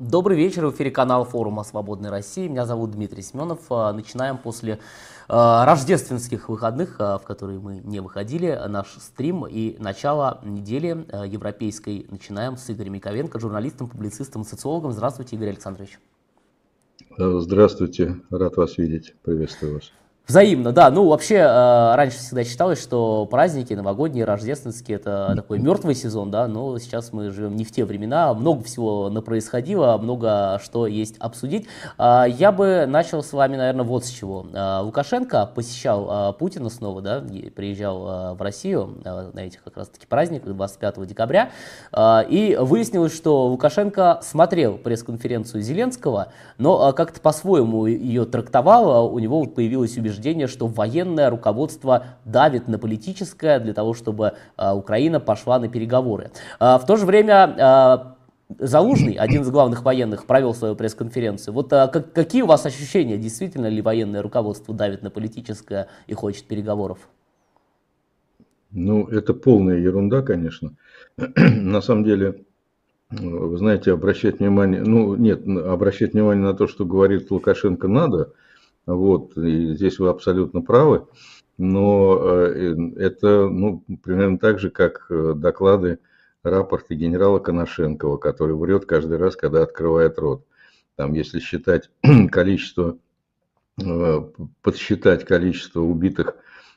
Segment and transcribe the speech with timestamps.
[0.00, 2.48] Добрый вечер, в эфире канал форума «Свободной России».
[2.48, 3.60] Меня зовут Дмитрий Семенов.
[3.70, 4.80] А, начинаем после
[5.28, 12.08] а, рождественских выходных, а, в которые мы не выходили, наш стрим и начало недели европейской.
[12.10, 14.90] Начинаем с Игорем Яковенко, журналистом, публицистом социологом.
[14.90, 16.00] Здравствуйте, Игорь Александрович.
[17.16, 19.14] Здравствуйте, рад вас видеть.
[19.22, 19.92] Приветствую вас.
[20.26, 20.90] Взаимно, да.
[20.90, 26.48] Ну, вообще, э, раньше всегда считалось, что праздники, новогодние, рождественские, это такой мертвый сезон, да,
[26.48, 31.66] но сейчас мы живем не в те времена, много всего происходило, много что есть обсудить.
[31.98, 34.46] Э, я бы начал с вами, наверное, вот с чего.
[34.50, 37.22] Э, Лукашенко посещал э, Путина снова, да,
[37.54, 41.50] приезжал э, в Россию э, на этих как раз-таки праздниках 25 декабря,
[41.92, 49.18] э, и выяснилось, что Лукашенко смотрел пресс-конференцию Зеленского, но э, как-то по-своему ее трактовал, у
[49.18, 54.74] него вот появилось убеждение, убеждение, что военное руководство давит на политическое для того, чтобы а,
[54.74, 56.30] Украина пошла на переговоры.
[56.60, 58.10] А, в то же время а,
[58.58, 61.54] Залужный, один из главных военных, провел свою пресс-конференцию.
[61.54, 63.16] Вот а, как, какие у вас ощущения?
[63.16, 66.98] Действительно ли военное руководство давит на политическое и хочет переговоров?
[68.70, 70.76] Ну, это полная ерунда, конечно.
[71.16, 72.44] на самом деле,
[73.10, 78.32] вы знаете, обращать внимание, ну, нет, обращать внимание на то, что говорит Лукашенко, надо–
[78.86, 81.06] вот, и здесь вы абсолютно правы.
[81.56, 86.00] Но э, это ну, примерно так же, как э, доклады,
[86.42, 90.44] рапорты генерала Коношенкова, который врет каждый раз, когда открывает рот.
[90.96, 91.90] Там, если считать
[92.30, 92.98] количество,
[93.80, 94.20] э,
[94.62, 96.36] подсчитать количество убитых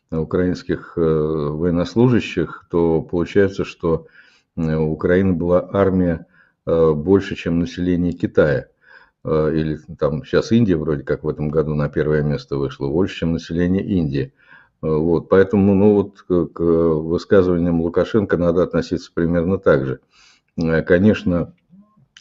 [0.09, 4.07] украинских военнослужащих, то получается, что
[4.55, 6.25] у Украины была армия
[6.65, 8.67] больше, чем население Китая.
[9.27, 13.17] Э, или там сейчас Индия вроде как в этом году на первое место вышла, больше,
[13.17, 14.31] чем население Индии.
[14.81, 16.21] Э, вот, поэтому ну, вот,
[16.53, 19.99] к высказываниям Лукашенко надо относиться примерно так же.
[20.55, 21.53] Э, конечно,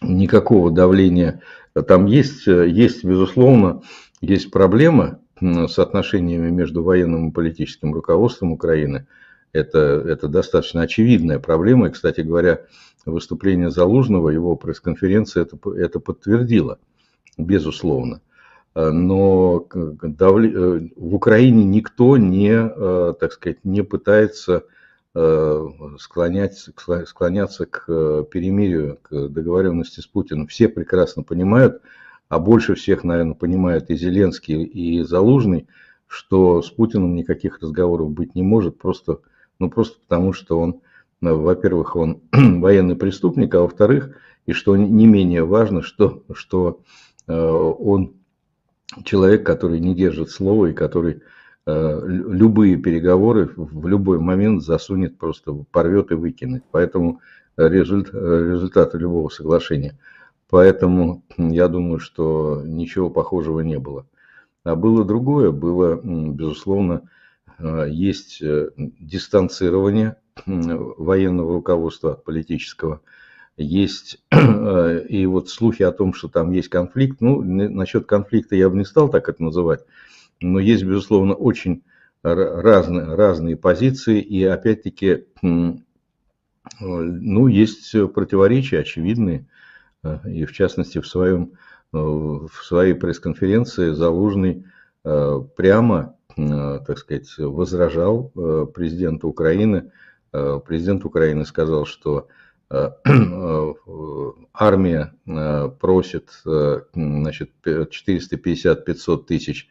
[0.02, 1.42] никакого давления
[1.86, 3.82] там есть, есть безусловно,
[4.20, 9.06] есть проблема с отношениями между военным и политическим руководством Украины.
[9.52, 11.88] Это, это достаточно очевидная проблема.
[11.88, 12.62] И, кстати говоря,
[13.04, 16.78] выступление Залужного, его пресс-конференция это, это подтвердила
[17.36, 18.20] безусловно.
[18.74, 24.64] Э, но э, в Украине никто не, э, так сказать, не пытается
[25.98, 26.58] склонять,
[27.06, 27.86] склоняться к
[28.24, 30.46] перемирию, к договоренности с Путиным.
[30.46, 31.80] Все прекрасно понимают,
[32.28, 35.68] а больше всех, наверное, понимают и Зеленский, и Залужный,
[36.06, 39.20] что с Путиным никаких разговоров быть не может, просто,
[39.58, 40.82] ну, просто потому, что он,
[41.22, 44.10] во-первых, он военный преступник, а во-вторых,
[44.44, 46.82] и что не менее важно, что, что
[47.28, 48.16] он
[49.04, 51.22] человек, который не держит слова и который
[51.66, 56.64] э, любые переговоры в любой момент засунет, просто порвет и выкинет.
[56.70, 57.20] Поэтому
[57.56, 59.98] результат, результаты любого соглашения.
[60.48, 64.06] Поэтому я думаю, что ничего похожего не было.
[64.64, 67.08] А было другое, было, безусловно,
[67.58, 68.42] э, есть
[68.76, 70.16] дистанцирование
[70.46, 73.00] военного руководства от политического–
[73.56, 77.20] есть и вот слухи о том, что там есть конфликт.
[77.20, 79.84] Ну, насчет конфликта я бы не стал так это называть,
[80.40, 81.82] но есть, безусловно, очень
[82.22, 89.46] разные, разные позиции, и опять-таки, ну, есть противоречия очевидные,
[90.02, 91.52] э, и в частности в, своем,
[91.92, 94.64] э, в своей пресс-конференции Залужный
[95.04, 98.30] э, прямо, так сказать, возражал
[98.74, 99.90] президенту Украины.
[100.32, 102.32] Президент Украины сказал, что Э, э,
[104.52, 109.68] армия э, просит значит, 450-500 тысяч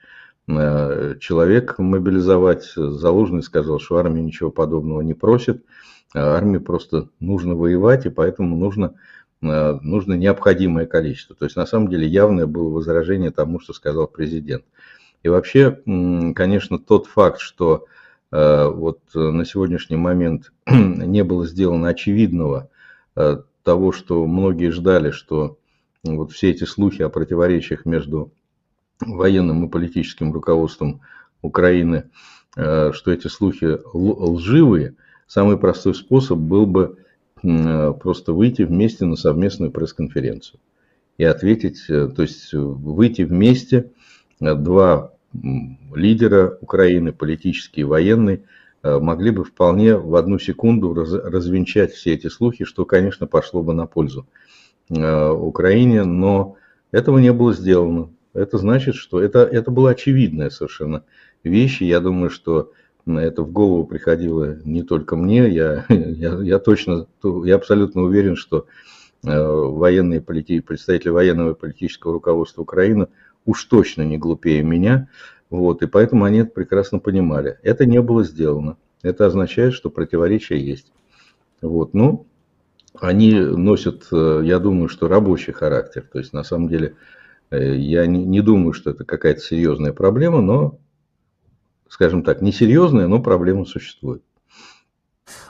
[0.47, 2.71] человек мобилизовать.
[2.75, 5.65] Залужный сказал, что армия ничего подобного не просит.
[6.13, 8.93] Армии просто нужно воевать, и поэтому нужно,
[9.41, 11.35] нужно необходимое количество.
[11.35, 14.65] То есть, на самом деле, явное было возражение тому, что сказал президент.
[15.23, 15.79] И вообще,
[16.35, 17.87] конечно, тот факт, что
[18.29, 22.74] вот на сегодняшний момент не было сделано очевидного Э,
[23.15, 25.57] того, что многие ждали, что
[26.03, 28.31] вот все эти слухи о противоречиях между
[28.99, 31.01] военным и политическим руководством
[31.41, 32.09] Украины,
[32.55, 34.95] э, что эти слухи лживые,
[35.27, 36.99] самый простой способ был бы
[37.41, 40.59] э, просто выйти вместе на совместную пресс-конференцию
[41.17, 43.91] и ответить, то есть выйти вместе,
[44.41, 48.41] два лидера Украины, политический и военный, Э,
[48.85, 53.73] могли бы вполне в одну секунду раз, развенчать все эти слухи, что, конечно, пошло бы
[53.73, 54.27] на пользу
[54.89, 56.55] э, Украине, но
[56.91, 58.09] этого не было сделано.
[58.33, 61.03] Это значит, что это, это была очевидная совершенно
[61.43, 62.71] вещь, я думаю, что
[63.07, 67.07] это в голову приходило не только мне, я, я, я точно,
[67.43, 68.67] я абсолютно уверен, что
[69.23, 70.59] военные полити...
[70.59, 73.07] представители военного и политического руководства Украины
[73.45, 75.07] уж точно не глупее меня,
[75.49, 77.59] вот, и поэтому они это прекрасно понимали.
[77.63, 78.77] Это не было сделано.
[79.03, 80.91] Это означает, что противоречия есть.
[81.61, 82.25] Вот, ну,
[82.99, 86.07] они носят, я думаю, что рабочий характер.
[86.11, 86.95] То есть, на самом деле,
[87.51, 90.79] я не, не думаю, что это какая-то серьезная проблема, но,
[91.87, 94.23] скажем так, несерьезная, но проблема существует.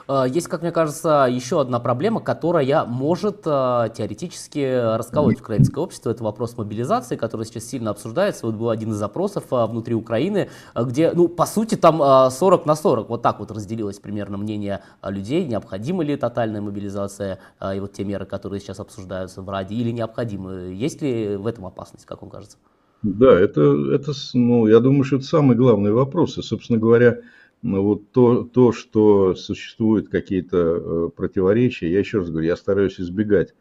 [0.08, 6.10] Э, есть, как мне кажется, еще одна проблема, которая может э, теоретически расколоть украинское общество.
[6.10, 8.46] Это вопрос мобилизации, который сейчас сильно обсуждается.
[8.46, 12.76] Вот был один из запросов э, внутри Украины, где, ну, по сути, там 40 на
[12.76, 13.08] 40.
[13.08, 17.38] Вот так вот разделилось примерно мнение людей, необходима ли тотальная мобилизация
[17.74, 20.74] и вот те меры, которые сейчас обсуждаются в Раде, или необходимы.
[20.74, 22.56] Есть ли в этом опасность, как вам кажется?
[23.02, 23.60] Да, это,
[23.92, 26.38] это, ну, я думаю, что это самый главный вопрос.
[26.38, 27.18] И, собственно говоря,
[27.66, 33.00] но вот то, то, что существуют какие-то э, противоречия, я еще раз говорю, я стараюсь
[33.00, 33.54] избегать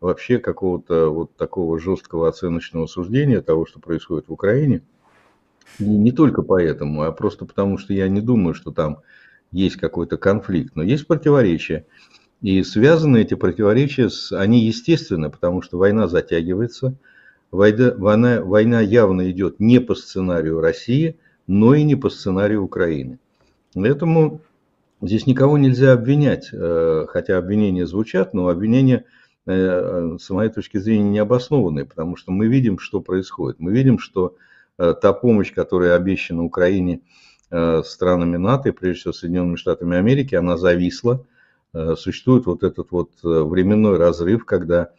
[0.00, 4.82] вообще какого-то вот такого жесткого оценочного суждения того, что происходит в Украине.
[5.78, 8.98] Не, не только поэтому, а просто потому, что я не думаю, что там
[9.52, 11.86] есть какой-то конфликт, но есть противоречия.
[12.40, 16.96] И связаны эти противоречия, с, они естественно, потому что война затягивается,
[17.52, 21.16] война, война, война явно идет не по сценарию России,
[21.46, 23.20] но и не по сценарию Украины.
[23.74, 24.40] Поэтому
[25.00, 29.04] здесь никого нельзя обвинять, э, хотя обвинения звучат, но обвинения,
[29.46, 33.60] э, с моей точки зрения, не обоснованные, потому что мы видим, что происходит.
[33.60, 34.36] Мы видим, что
[34.78, 37.00] э, та помощь, которая обещана Украине
[37.84, 41.26] странами НАТО, и прежде всего Соединенными Штатами Америки, она зависла.
[41.98, 44.92] Существует вот этот вот временной разрыв, когда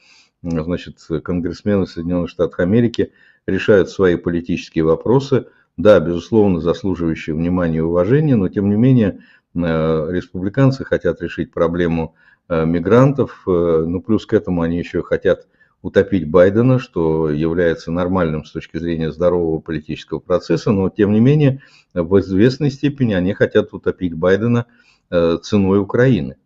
[0.43, 3.11] значит, конгрессмены Соединенных Штатов Америки
[3.47, 5.47] решают свои политические вопросы–
[5.77, 9.19] да, безусловно, заслуживающие внимания и уважения, но тем не менее
[9.55, 12.15] э, республиканцы хотят решить проблему
[12.47, 15.47] э, мигрантов, э, ну плюс к этому они еще хотят
[15.81, 21.61] утопить Байдена, что является нормальным с точки зрения здорового политического процесса, но тем не менее
[21.93, 24.65] в известной степени они хотят утопить Байдена
[25.09, 26.37] ценой Украины.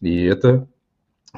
[0.00, 0.68] И это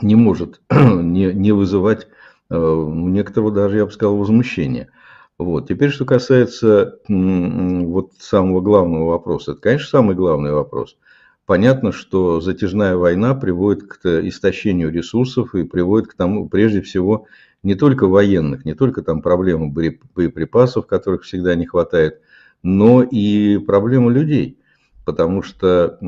[0.02, 2.08] не может не, не вызывать
[2.50, 4.90] некоторого даже, я бы сказал, возмущения.
[5.38, 5.68] Вот.
[5.68, 9.52] Теперь, что касается вот самого главного вопроса.
[9.52, 10.96] Это, конечно, самый главный вопрос.
[11.44, 17.26] Понятно, что затяжная война приводит к истощению ресурсов и приводит к тому, прежде всего,
[17.62, 22.20] не только военных, не только там проблемы боеприпасов, которых всегда не хватает,
[22.62, 24.58] но и проблему людей.
[25.04, 25.98] Потому что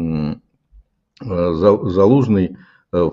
[1.21, 2.57] Залужный
[2.93, 3.11] э,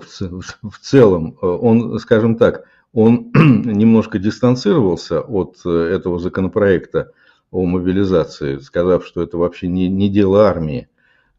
[0.62, 2.64] в целом, э, он, скажем так,
[2.96, 7.12] он немножко дистанцировался от э, этого законопроекта
[7.50, 10.88] о мобилизации, сказав, что это вообще не, не дело армии,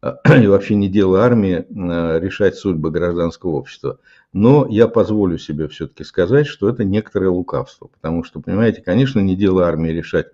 [0.00, 3.98] и вообще не дело армии э, решать судьбы гражданского общества.
[4.32, 9.34] Но я позволю себе все-таки сказать, что это некоторое лукавство, потому что, понимаете, конечно, не
[9.34, 10.28] дело армии решать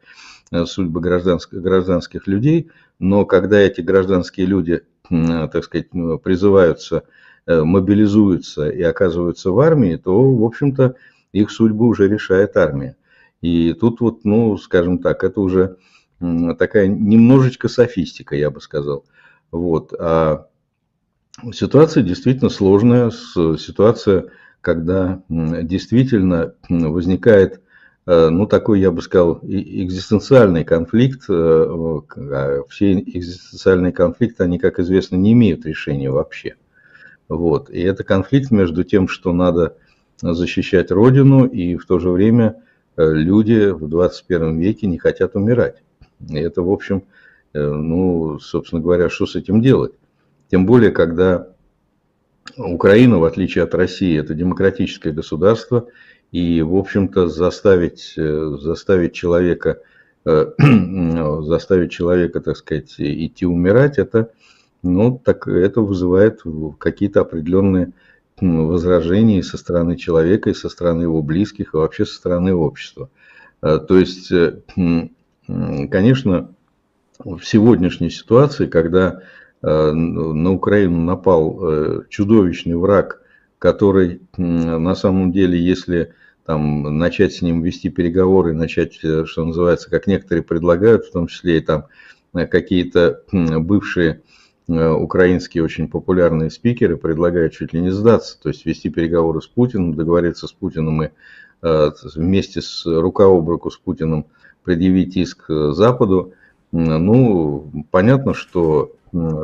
[0.53, 5.91] э, судьбы гражданских, гражданских людей, но когда эти гражданские люди, так сказать,
[6.23, 7.05] призываются,
[7.47, 10.97] мобилизуются и оказываются в армии, то, в общем-то,
[11.35, 12.97] их судьбу уже решает армия.
[13.43, 15.77] И тут вот, ну, скажем так, это уже
[16.59, 19.05] такая немножечко софистика, я бы сказал.
[19.51, 19.93] Вот.
[19.99, 20.47] А
[21.53, 24.27] ситуация действительно сложная, ситуация,
[24.61, 27.61] когда действительно возникает,
[28.07, 31.25] э, ну, такой, я бы сказал, экзистенциальный конфликт.
[31.29, 36.55] Э, а все экзистенциальные конфликты, они, как известно, не имеют решения вообще.
[37.29, 37.71] Вот.
[37.71, 39.77] И это конфликт между тем, что надо
[40.21, 42.63] защищать Родину, и в то же время
[42.97, 45.83] э, люди в 21 веке не хотят умирать.
[46.29, 47.05] И это, в общем,
[47.53, 49.93] э, ну, собственно говоря, что с этим делать?
[50.51, 51.49] Тем более, когда
[52.57, 55.89] Украина, в отличие от России, это демократическое государство,
[56.31, 59.81] и, в общем-то, заставить, э, заставить человека,
[60.25, 64.31] заставить человека, так сказать, идти умирать, это,
[64.83, 66.41] ну, так, это вызывает
[66.79, 67.93] какие-то определенные
[68.41, 73.11] возражений со стороны человека и со стороны его близких, и вообще со стороны общества.
[73.61, 74.61] А, то есть, э,
[75.91, 76.55] конечно,
[77.19, 79.21] в сегодняшней ситуации, когда
[79.63, 83.23] э, на Украину напал э, чудовищный враг,
[83.59, 86.13] который на самом деле, если
[86.45, 91.59] там, начать с ним вести переговоры, начать, что называется, как некоторые предлагают, в том числе
[91.59, 91.87] и там
[92.35, 94.21] какие-то бывшие
[94.67, 99.95] украинские очень популярные спикеры предлагают чуть ли не сдаться, то есть вести переговоры с Путиным,
[99.95, 101.11] договориться с Путиным и
[101.63, 104.27] э, вместе с рука об руку с Путиным
[104.63, 106.33] предъявить иск Западу.
[106.73, 108.93] Ну, понятно, что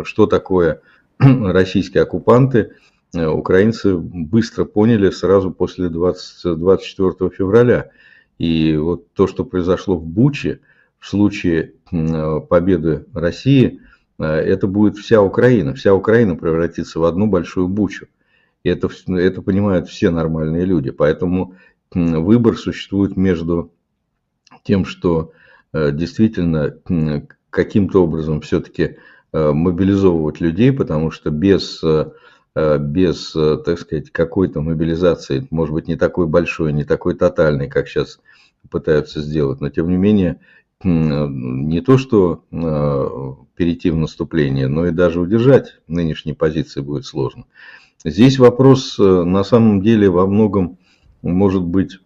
[0.05, 0.81] что такое
[1.19, 2.73] российские оккупанты,
[3.15, 7.91] украинцы быстро поняли сразу после 20, 24 февраля.
[8.39, 10.61] И вот то, что произошло в Буче,
[10.99, 13.81] в случае победы России,
[14.25, 15.75] это будет вся Украина.
[15.75, 18.07] Вся Украина превратится в одну большую Бучу.
[18.62, 20.91] И это, это понимают все нормальные люди.
[20.91, 21.55] Поэтому
[21.93, 23.73] выбор существует между
[24.62, 25.33] тем, что
[25.73, 26.77] э, действительно
[27.50, 28.97] каким-то образом все-таки
[29.33, 32.11] э, мобилизовывать людей, потому что без, э,
[32.55, 38.21] без, так сказать, какой-то мобилизации, может быть, не такой большой, не такой тотальной, как сейчас
[38.71, 40.41] пытаются сделать, но тем не менее
[40.82, 42.44] не то, что
[43.54, 47.44] перейти в наступление, но и даже удержать нынешние позиции будет сложно.
[48.04, 50.78] Здесь вопрос на самом деле во многом
[51.22, 51.99] может быть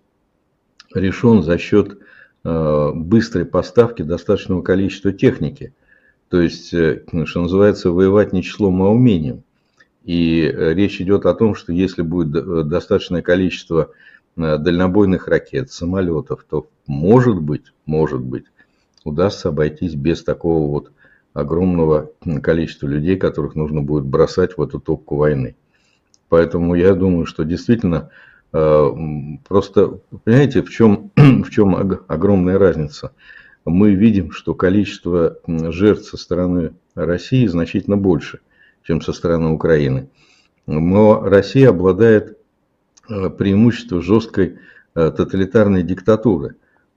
[0.95, 1.99] решен за счет
[2.45, 5.75] э, быстрой поставки достаточного количества техники.
[6.29, 9.43] То есть, э, что называется, воевать не числом, а умением.
[10.05, 12.31] И э, речь идет о том, что если будет
[12.69, 13.91] достаточное количество
[14.37, 18.47] дальнобойных ракет, самолетов, то может быть, может быть,
[19.05, 20.93] удастся обойтись без такого вот
[21.33, 22.11] огромного
[22.43, 25.57] количества людей, которых нужно будет бросать в эту топку войны.
[26.29, 28.11] Поэтому я думаю, что действительно
[28.55, 28.89] Э,
[29.49, 31.75] просто, понимаете, в чем, в чем
[32.07, 33.13] огромная разница?
[33.65, 38.41] Мы видим, что количество жертв со стороны России значительно больше,
[38.85, 40.09] чем со стороны Украины.
[40.67, 42.39] Но Россия обладает
[43.09, 44.59] э, преимуществом жесткой
[44.95, 46.55] э, тоталитарной диктатуры,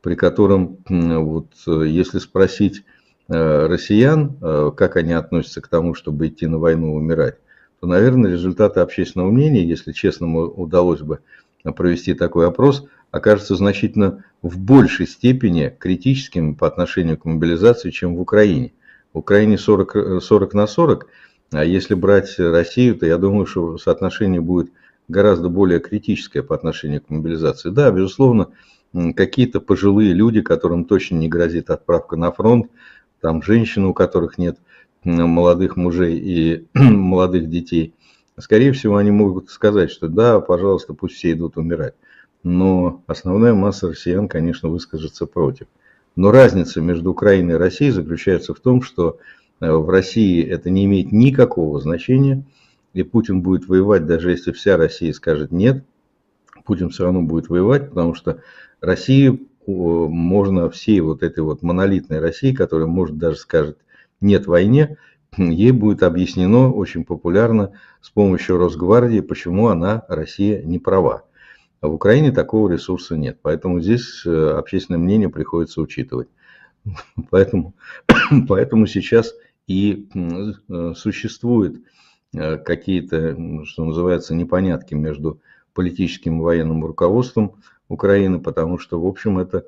[0.07, 2.85] при котором, вот, если спросить
[3.27, 4.37] россиян,
[4.73, 7.39] как они относятся к тому, чтобы идти на войну умирать,
[7.81, 11.19] то, наверное, результаты общественного мнения, если честно удалось бы
[11.75, 18.21] провести такой опрос, окажется значительно в большей степени критическим по отношению к мобилизации, чем в
[18.21, 18.71] Украине.
[19.11, 21.07] В Украине 40, 40 на 40,
[21.51, 24.71] а если брать Россию, то я думаю, что соотношение будет
[25.09, 27.71] гораздо более критическое по отношению к мобилизации.
[27.71, 28.51] Да, безусловно,
[29.15, 32.71] какие-то пожилые люди, которым точно не грозит отправка на фронт,
[33.21, 34.57] там женщины, у которых нет
[35.03, 37.93] молодых мужей и молодых детей–
[38.39, 41.95] Скорее всего, они могут сказать, что да, пожалуйста, пусть все идут умирать.
[42.43, 45.65] Но основная масса россиян, конечно, выскажется против.
[46.15, 49.17] Но разница между Украиной и Россией заключается в том, что
[49.59, 52.43] э, в России это не имеет никакого значения,
[52.93, 55.83] и Путин будет воевать, даже если вся Россия скажет нет,
[56.67, 58.41] Путин все равно будет воевать, потому что
[58.81, 63.79] России можно всей вот этой вот монолитной России, которая может даже скажет
[64.19, 64.97] нет войне,
[65.37, 67.71] ей будет объяснено очень популярно
[68.01, 71.23] с помощью Росгвардии, почему она, Россия, не права.
[71.79, 76.27] А в Украине такого ресурса нет, поэтому здесь э, общественное мнение приходится учитывать.
[77.29, 77.75] Поэтому,
[78.47, 79.33] поэтому сейчас
[79.67, 81.81] и э, существуют
[82.33, 85.41] э, какие-то, что называется, непонятки между
[85.77, 87.55] политическим и военным руководством
[87.87, 89.65] Украины, потому что, в общем, это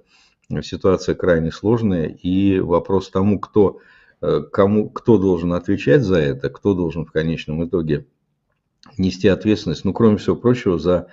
[0.62, 3.80] ситуация крайне сложная, и вопрос тому, кто
[4.22, 8.06] Э, кому, кто должен отвечать за это, кто должен в конечном итоге
[8.98, 11.08] нести ответственность, ну, кроме всего прочего, за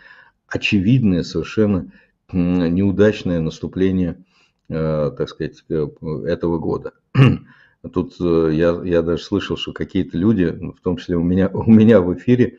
[0.49, 1.93] очевидное совершенно
[2.33, 4.25] неудачное наступление,
[4.69, 5.87] э, так сказать, э,
[6.27, 6.93] этого года.
[7.93, 12.01] Тут я, я даже слышал, что какие-то люди, в том числе у меня, у меня
[12.01, 12.59] в эфире,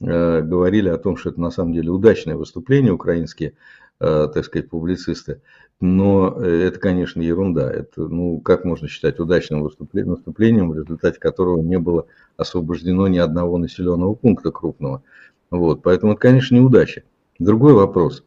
[0.00, 3.54] говорили о том, что это на самом деле удачное выступление украинские,
[3.98, 5.40] так сказать, публицисты.
[5.80, 7.70] Но э, это, конечно, ерунда.
[7.70, 13.18] Это, ну, как можно считать удачным выступлением, наступлением, в результате которого не было освобождено ни
[13.18, 15.02] одного населенного пункта крупного.
[15.50, 17.02] Вот, поэтому это, конечно, неудача.
[17.38, 18.24] Другой вопрос,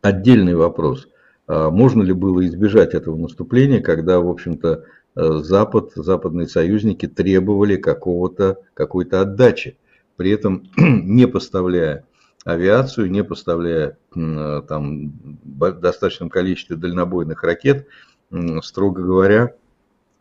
[0.00, 1.08] отдельный вопрос.
[1.46, 7.76] А можно ли было избежать этого наступления, когда, в общем-то, э, Запад, западные союзники требовали
[7.76, 9.76] какого-то, какой-то отдачи,
[10.16, 12.04] при этом не поставляя
[12.44, 15.12] авиацию, не поставляя там
[15.52, 17.88] достаточном количестве дальнобойных ракет,
[18.62, 19.54] строго говоря,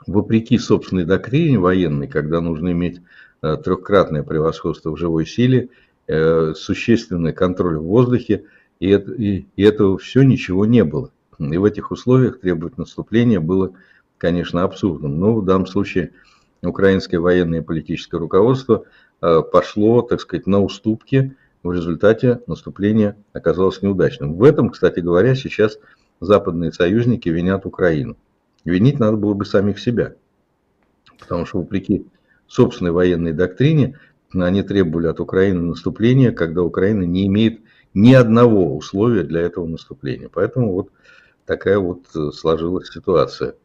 [0.08, 3.02] вопреки собственной доктрине военной, когда нужно иметь
[3.42, 5.70] э, трехкратное превосходство в живой силе,
[6.08, 8.46] э, существенный контроль в воздухе,
[8.80, 11.12] и, и, и этого все ничего не было.
[11.40, 13.74] И в этих условиях требовать наступления было,
[14.18, 15.20] конечно, абсурдным.
[15.20, 16.12] Но в данном случае
[16.62, 18.88] украинское военное и политическое руководство э,
[19.20, 24.36] пошло, так сказать, на уступки в результате наступление оказалось неудачным.
[24.36, 25.80] В этом, кстати говоря, сейчас
[26.20, 28.18] западные союзники винят Украину.
[28.66, 30.16] Винить надо было бы самих себя.
[31.20, 32.06] Потому что, вопреки
[32.48, 34.00] собственной военной доктрине,
[34.34, 37.62] они требовали от Украины наступления, когда Украина не имеет
[37.94, 40.30] ни одного условия для этого наступления.
[40.32, 40.90] Поэтому вот
[41.46, 43.56] такая вот сложилась ситуация.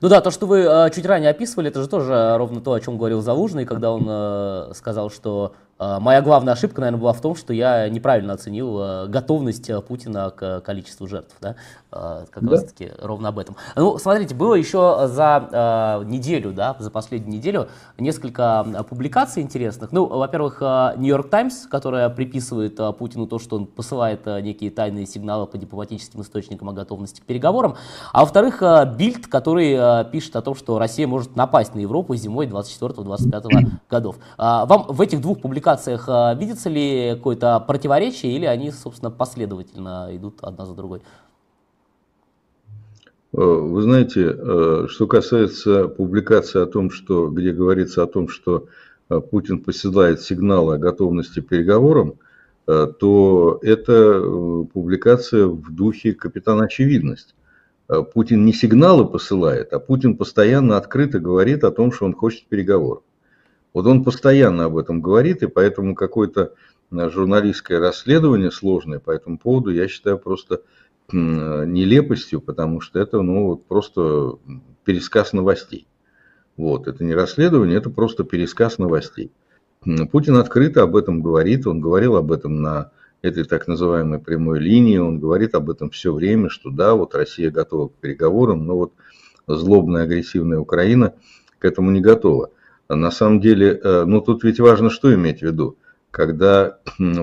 [0.00, 2.80] Ну да, то, что вы э, чуть ранее описывали, это же тоже ровно то, о
[2.80, 7.34] чем говорил Залужный, когда он э, сказал, что моя главная ошибка, наверное, была в том,
[7.34, 11.34] что я неправильно оценил э, готовность э, Путина к количеству жертв.
[11.40, 11.56] Да?
[11.90, 12.50] Как да.
[12.50, 13.54] раз таки ровно об этом.
[13.76, 19.92] Ну, смотрите, было еще за неделю, да, за последнюю неделю несколько публикаций интересных.
[19.92, 25.56] Ну, во-первых, Нью-Йорк Таймс, которая приписывает Путину то, что он посылает некие тайные сигналы по
[25.56, 27.76] дипломатическим источникам о готовности к переговорам.
[28.12, 28.60] А во-вторых,
[28.96, 34.16] Бильд, который пишет о том, что Россия может напасть на Европу зимой 24-25 годов.
[34.36, 40.10] Вам в этих двух публикациях публикациях а, видится ли какое-то противоречие или они, собственно, последовательно
[40.12, 41.00] идут одна за другой?
[43.32, 48.66] Э, вы знаете, э, что касается публикации о том, что, где говорится о том, что
[49.08, 52.14] э, Путин посылает сигналы о готовности к переговорам,
[52.66, 54.20] то это
[54.72, 57.34] публикация в духе капитана очевидность.
[58.14, 63.02] Путин не сигналы посылает, а Путин постоянно открыто говорит о том, что он хочет переговоров.
[63.74, 66.54] Вот он постоянно об этом говорит, и поэтому какое-то
[66.90, 70.62] э, журналистское расследование сложное по этому поводу я считаю просто
[71.12, 74.38] нелепостью, потому что это ну, просто
[74.84, 75.86] пересказ новостей.
[76.56, 79.30] Вот, это не расследование, это просто пересказ новостей.
[80.12, 82.90] Путин открыто об этом говорит, он говорил об этом на
[83.20, 87.50] этой так называемой прямой линии, он говорит об этом все время, что да, вот Россия
[87.50, 88.92] готова к переговорам, но вот
[89.46, 91.12] злобная агрессивная Украина
[91.58, 92.50] к этому не готова.
[92.88, 95.78] На самом деле, э, ну тут ведь важно, что иметь в виду.
[96.10, 96.78] Когда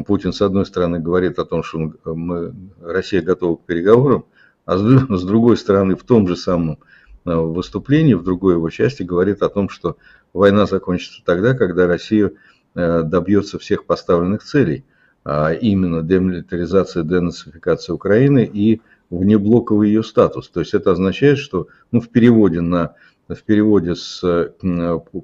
[0.05, 4.25] Путин, с одной стороны, говорит о том, что мы, Россия готова к переговорам,
[4.65, 6.79] а с другой стороны, в том же самом
[7.25, 9.97] э, выступлении, в другой его части, говорит о том, что
[10.33, 12.31] война закончится тогда, когда Россия
[12.75, 14.83] э, добьется всех поставленных целей,
[15.23, 20.49] а именно демилитаризация, денацификация Украины и внеблоковый ее статус.
[20.49, 22.95] То есть это означает, что ну, в переводе на
[23.35, 24.53] в переводе с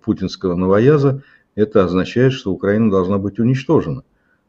[0.03, 1.23] путинского новояза,
[1.55, 4.03] это означает, что Украина должна быть уничтожена.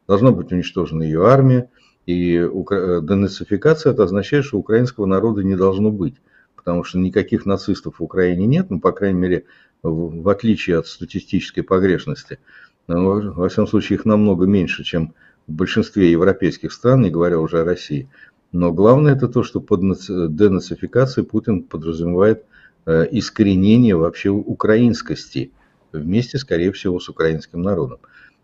[0.07, 1.69] Должна быть уничтожена ее армия,
[2.05, 6.15] и э, денацификация это означает, что украинского народа не должно быть,
[6.55, 9.45] потому что никаких нацистов в Украине нет, ну, по крайней мере,
[9.83, 12.39] в, в отличие от статистической погрешности.
[12.87, 15.13] Но, во всяком случае, их намного меньше, чем
[15.47, 18.09] в большинстве европейских стран, не говоря уже о России.
[18.51, 22.45] Но главное это то, что под денацификацией Путин подразумевает
[22.85, 25.51] искоренение вообще украинскости
[25.91, 27.99] вместе, скорее всего, с украинским народом.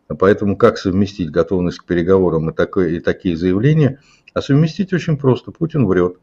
[0.08, 4.02] Поэтому как совместить готовность к переговорам и, такое, и такие заявления?
[4.34, 5.52] А совместить очень просто.
[5.52, 6.18] Путин врет.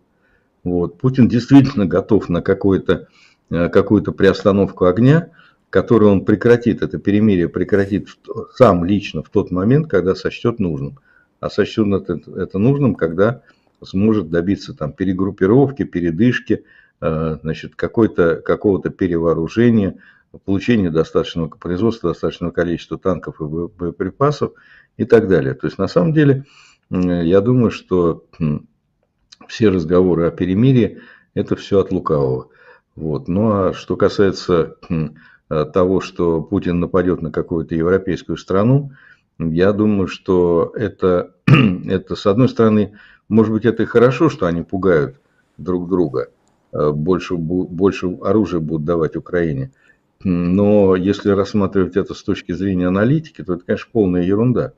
[0.62, 0.98] Вот.
[0.98, 3.08] Путин действительно готов на какую-то
[3.50, 5.30] э, какую-то приостановку огня,
[5.70, 8.08] которую он прекратит, это перемирие прекратит
[8.54, 11.00] сам лично в тот момент, когда сочтет нужным.
[11.40, 13.42] А сочтет это, это нужным, когда
[13.82, 16.62] сможет добиться там, перегруппировки, передышки, Э,
[17.02, 19.96] значит, какой-то, какого-то перевооружения,
[20.44, 24.52] получения достаточного производства, достаточного количества танков и боеприпасов
[24.96, 25.54] и так далее.
[25.54, 26.44] То есть на самом деле
[26.90, 28.24] я думаю, что
[29.48, 31.00] все разговоры о перемирии
[31.34, 32.50] это все от лукавого.
[32.94, 33.26] Вот.
[33.26, 34.76] Ну а что касается
[35.48, 38.92] того, что Путин нападет на какую-то европейскую страну,
[39.38, 42.96] я думаю, что это, это, с одной стороны,
[43.28, 45.16] может быть, это и хорошо, что они пугают
[45.58, 46.41] друг друга– Э,
[46.72, 49.72] больше, больше оружия будут давать Украине.
[50.24, 54.72] Но если рассматривать это с точки зрения аналитики, то это, конечно, полная ерунда.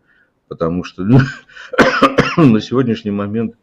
[0.49, 1.19] Потому что ну,
[2.37, 3.57] на сегодняшний момент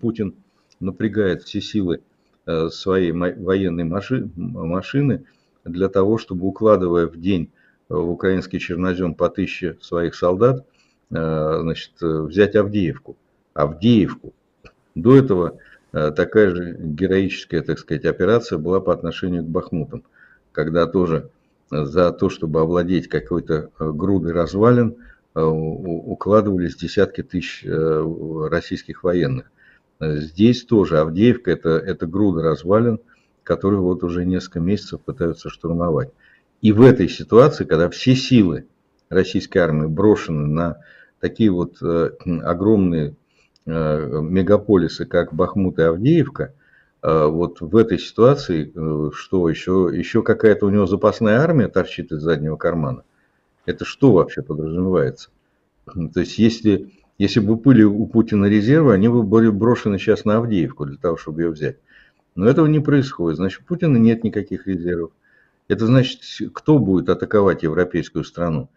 [0.00, 0.34] Путин
[0.80, 2.02] напрягает все силы
[2.46, 5.24] э, своей военной машины
[5.64, 7.50] для того, чтобы, укладывая в день
[7.88, 10.66] в украинский чернозем по тысяче своих солдат,
[11.10, 13.16] э, значит, взять Авдеевку.
[13.54, 14.32] Авдеевку.
[14.94, 20.04] До этого Э, такая же героическая, так сказать, операция была по отношению к Бахмутам,
[20.52, 21.30] когда тоже
[21.70, 24.96] за то, чтобы овладеть какой-то э, грудой развалин,
[25.34, 29.50] э, укладывались десятки тысяч российских военных.
[30.00, 33.00] Здесь тоже Авдеевка это, это груда развалин,
[33.42, 36.10] которую вот уже несколько месяцев пытаются штурмовать.
[36.62, 38.66] И в этой ситуации, когда все силы
[39.08, 40.78] российской армии брошены на
[41.20, 43.14] такие вот огромные Э,
[43.66, 46.54] мегаполисы, как Бахмут и Авдеевка,
[47.02, 52.12] э, вот в этой ситуации, э, что еще, еще какая-то у него запасная армия торчит
[52.12, 53.04] из заднего кармана.
[53.66, 55.30] Это что вообще подразумевается?
[55.86, 60.38] То есть, если, если бы были у Путина резервы, они бы были брошены сейчас на
[60.38, 61.76] Авдеевку для того, чтобы ее взять.
[62.34, 63.36] Но этого не происходит.
[63.36, 65.10] Значит, у Путина нет никаких резервов.
[65.68, 66.20] Это значит,
[66.52, 68.68] кто будет атаковать европейскую страну?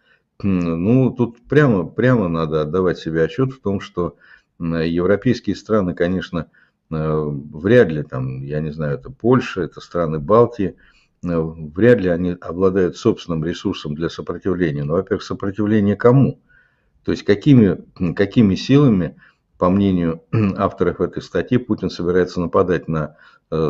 [0.42, 4.16] Ну, тут прямо, прямо надо отдавать себе отчет в том, что
[4.60, 6.50] Европейские страны, конечно,
[6.92, 10.76] э, вряд ли, там, я не знаю, это Польша, это страны Балтии,
[11.22, 14.84] вряд ли они обладают собственным ресурсом для сопротивления.
[14.84, 16.42] Ну, во-первых, сопротивление кому?
[17.04, 17.78] То есть какими,
[18.14, 19.16] какими силами,
[19.58, 20.24] по мнению
[20.58, 23.16] авторов этой статьи, Путин собирается нападать на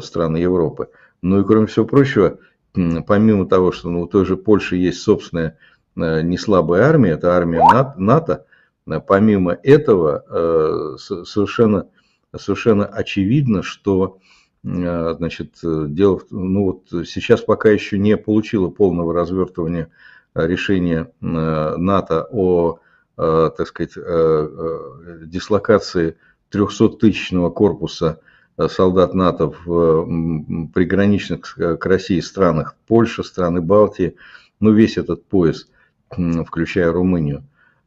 [0.02, 0.90] страны Европы?
[1.22, 2.40] Ну и кроме всего прочего,
[2.74, 5.58] помимо того, что ну, у той же Польши есть собственная
[5.96, 7.62] не слабая армия, это армия
[7.98, 8.46] НАТО,
[8.86, 11.88] помимо этого совершенно,
[12.36, 14.20] совершенно очевидно, что
[14.66, 19.90] Э, значит, э, дело, ну вот сейчас пока еще не получило полного развертывания
[20.36, 22.80] э, решения НАТО о,
[23.16, 26.18] так сказать, дислокации
[26.52, 28.22] 300-тысячного корпуса
[28.70, 34.16] солдат НАТО в приграничных к России странах, Польша, страны Балтии,
[34.60, 35.68] ну весь этот пояс,
[36.10, 37.44] включая Румынию.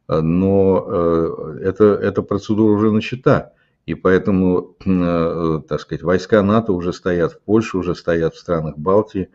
[0.07, 3.53] Но это, эта процедура уже начата.
[3.87, 8.77] И поэтому, э, так сказать, войска НАТО уже стоят в Польше, уже стоят в странах
[8.77, 9.29] Балтии.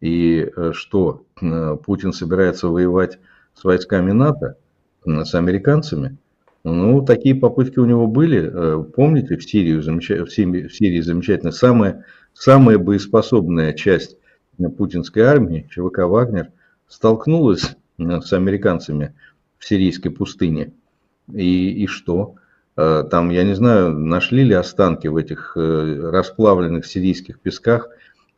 [0.00, 3.18] И э, что, э, Путин собирается воевать
[3.54, 4.56] с войсками НАТО,
[5.04, 6.16] с американцами?
[6.64, 8.82] Ну, такие попытки у него были.
[8.94, 14.16] Помните, в Сирии, в Сирии замечательно, самая, самая боеспособная часть
[14.76, 16.48] путинской армии, ЧВК «Вагнер»,
[16.88, 19.14] столкнулась с американцами
[19.58, 20.72] в сирийской пустыне.
[21.32, 22.36] И, и что?
[22.76, 27.88] Э, там, я не знаю, нашли ли останки в этих э, расплавленных сирийских песках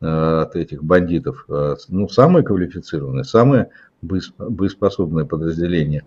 [0.00, 1.46] э, от этих бандитов.
[1.88, 3.68] Ну, самое квалифицированное, самое
[4.00, 6.04] боеспособное подразделение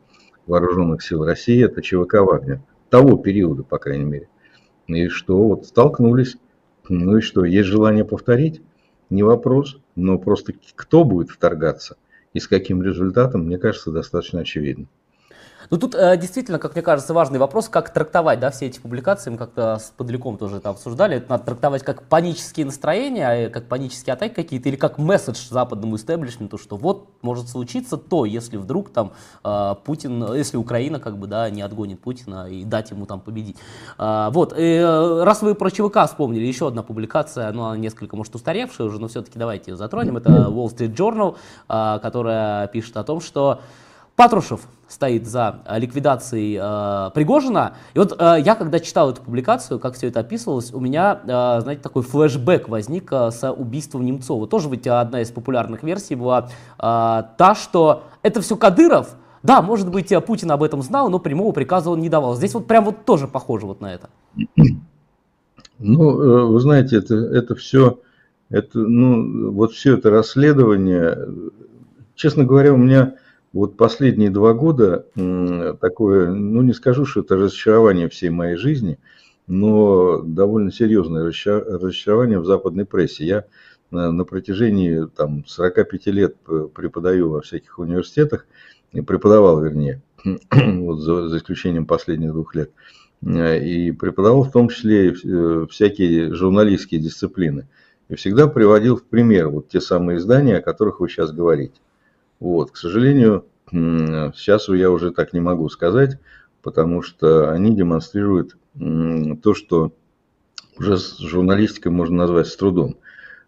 [0.47, 2.61] вооруженных сил России– это ЧВК «Вагнер».
[2.89, 4.29] Того периода, по крайней мере.
[4.87, 6.37] И что, вот столкнулись.
[6.89, 8.61] Ну и что, есть желание повторить?
[9.09, 11.97] Не вопрос, но просто кто будет вторгаться
[12.33, 14.87] и с каким результатом, мне кажется, достаточно очевидно.
[15.69, 19.29] Ну тут э, действительно, как мне кажется, важный вопрос, как трактовать да, все эти публикации.
[19.29, 21.17] Мы как-то с Подляком тоже это обсуждали.
[21.17, 25.95] Это надо трактовать как панические настроения, а, как панические атаки какие-то, или как месседж западному
[25.95, 31.27] истеблишменту, что вот может случиться то, если вдруг там э, Путин, если Украина как бы
[31.27, 33.57] да, не отгонит Путина и дать ему там победить.
[33.97, 38.35] Э, вот, э, раз вы про ЧВК вспомнили, еще одна публикация, ну она несколько, может,
[38.35, 40.17] устаревшая уже, но все-таки давайте ее затронем.
[40.17, 41.35] Это Wall Street Journal,
[41.69, 43.61] э, которая пишет о том, что
[44.15, 47.73] Патрушев стоит за э, ликвидацией э, Пригожина.
[47.95, 51.61] И вот э, я, когда читал эту публикацию, как все это описывалось, у меня, э,
[51.61, 54.47] знаете, такой флешбэк возник э, с убийством Немцова.
[54.47, 59.15] Тоже ведь одна из популярных версий была э, та, что это все Кадыров.
[59.41, 62.35] Да, может быть, э, Путин об этом знал, но прямого приказа он не давал.
[62.35, 64.09] Здесь вот прям вот тоже похоже вот на это.
[65.79, 67.99] Ну, э, вы знаете, это, это все,
[68.49, 71.17] это, ну, вот все это расследование,
[72.13, 73.15] честно говоря, у меня
[73.53, 75.05] вот последние два года
[75.79, 78.99] такое, ну не скажу, что это разочарование всей моей жизни,
[79.47, 83.25] но довольно серьезное разочарование в западной прессе.
[83.25, 83.45] Я
[83.91, 86.35] на протяжении там, 45 лет
[86.73, 88.47] преподаю во всяких университетах,
[88.91, 90.01] преподавал вернее,
[90.51, 92.71] вот за, за исключением последних двух лет,
[93.21, 97.67] и преподавал в том числе э, всякие журналистские дисциплины.
[98.09, 101.79] И всегда приводил в пример вот те самые издания, о которых вы сейчас говорите.
[102.43, 106.19] Вот, к сожалению, сейчас я уже так не могу сказать,
[106.61, 108.57] потому что они демонстрируют
[109.41, 109.93] то, что
[110.77, 112.97] уже с журналистикой можно назвать с трудом.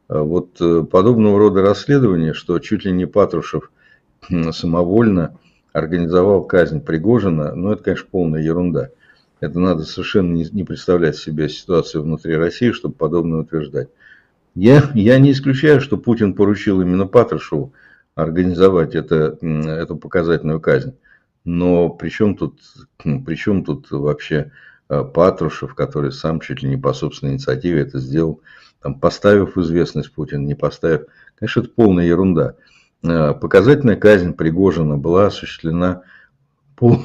[0.07, 3.69] А вот э, подобного рода расследования, что чуть ли не Патрушев
[4.51, 5.37] самовольно
[5.73, 8.91] организовал казнь Пригожина, ну это, конечно, полная ерунда.
[9.41, 13.89] Это надо совершенно не, представлять себе ситуацию внутри России, чтобы подобное утверждать.
[14.53, 17.73] Я, я не исключаю, что Путин поручил именно Патрушеву
[18.15, 20.95] организовать это, эту показательную казнь.
[21.43, 22.59] Но при чем тут,
[22.97, 24.51] при чем тут вообще
[24.89, 28.41] э, Патрушев, который сам чуть ли не по собственной инициативе это сделал,
[28.81, 31.05] там, поставив известность Путина, не поставив.
[31.37, 32.55] Конечно, это полная ерунда.
[33.03, 36.01] Э, показательная казнь Пригожина была осуществлена
[36.75, 36.99] по,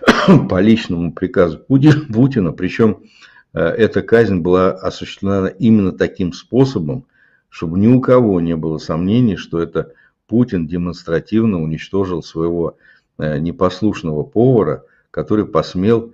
[0.48, 3.04] по личному приказу Путина, причем
[3.52, 7.06] э, эта казнь была осуществлена именно таким способом,
[7.48, 9.92] чтобы ни у кого не было сомнений, что это
[10.26, 12.76] Путин демонстративно уничтожил своего
[13.18, 16.12] э, непослушного повара, который посмел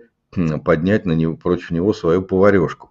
[0.64, 2.90] поднять на него, против него свою поварешку.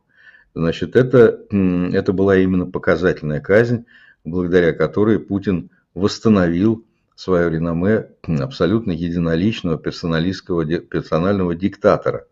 [0.55, 3.86] Значит, это, это была именно показательная казнь,
[4.25, 12.25] благодаря которой Путин восстановил свое реноме абсолютно единоличного персоналистского, персонального диктатора.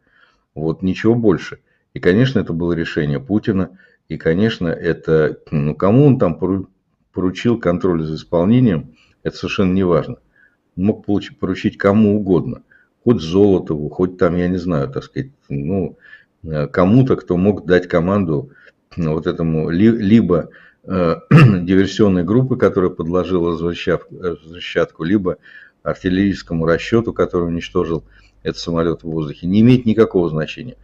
[0.55, 1.59] Вот ничего больше.
[1.93, 3.77] И, конечно, это было решение Путина.
[4.09, 6.39] И, конечно, это, ну, кому он там
[7.59, 10.17] контроль за исполнением, это совершенно не важно.
[10.75, 12.63] Мог получить, поручить кому угодно.
[13.03, 15.97] Хоть Золотову, хоть там, я не знаю, так сказать, ну,
[16.43, 18.51] э, кому-то, кто мог дать команду
[18.95, 20.49] вот этому, либо
[20.83, 25.37] диверсионной группы, которая подложила взрывчатку, либо
[25.83, 28.03] артиллерийскому расчету, который уничтожил
[28.43, 30.77] этот самолет в воздухе, не имеет никакого значения.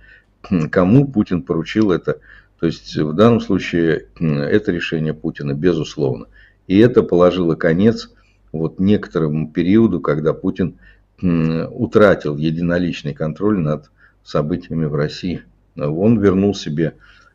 [0.71, 2.19] Кому Путин поручил это?
[2.63, 6.27] То есть в данном случае это решение Путина, безусловно.
[6.65, 8.09] И это положило конец
[8.53, 10.77] вот некоторому периоду, когда Путин
[11.19, 13.91] утратил единоличный контроль над
[14.23, 15.43] событиями в России.
[15.75, 16.93] Он вернул себе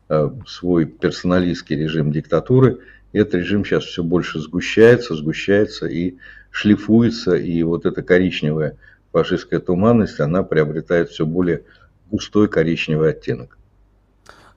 [0.09, 2.79] э, свой персоналистский режим диктатуры.
[3.13, 6.15] Этот режим сейчас все больше сгущается, сгущается и
[6.49, 7.35] шлифуется.
[7.35, 8.77] И вот эта коричневая
[9.11, 11.65] фашистская туманность, она приобретает все более
[12.09, 13.58] густой коричневый оттенок.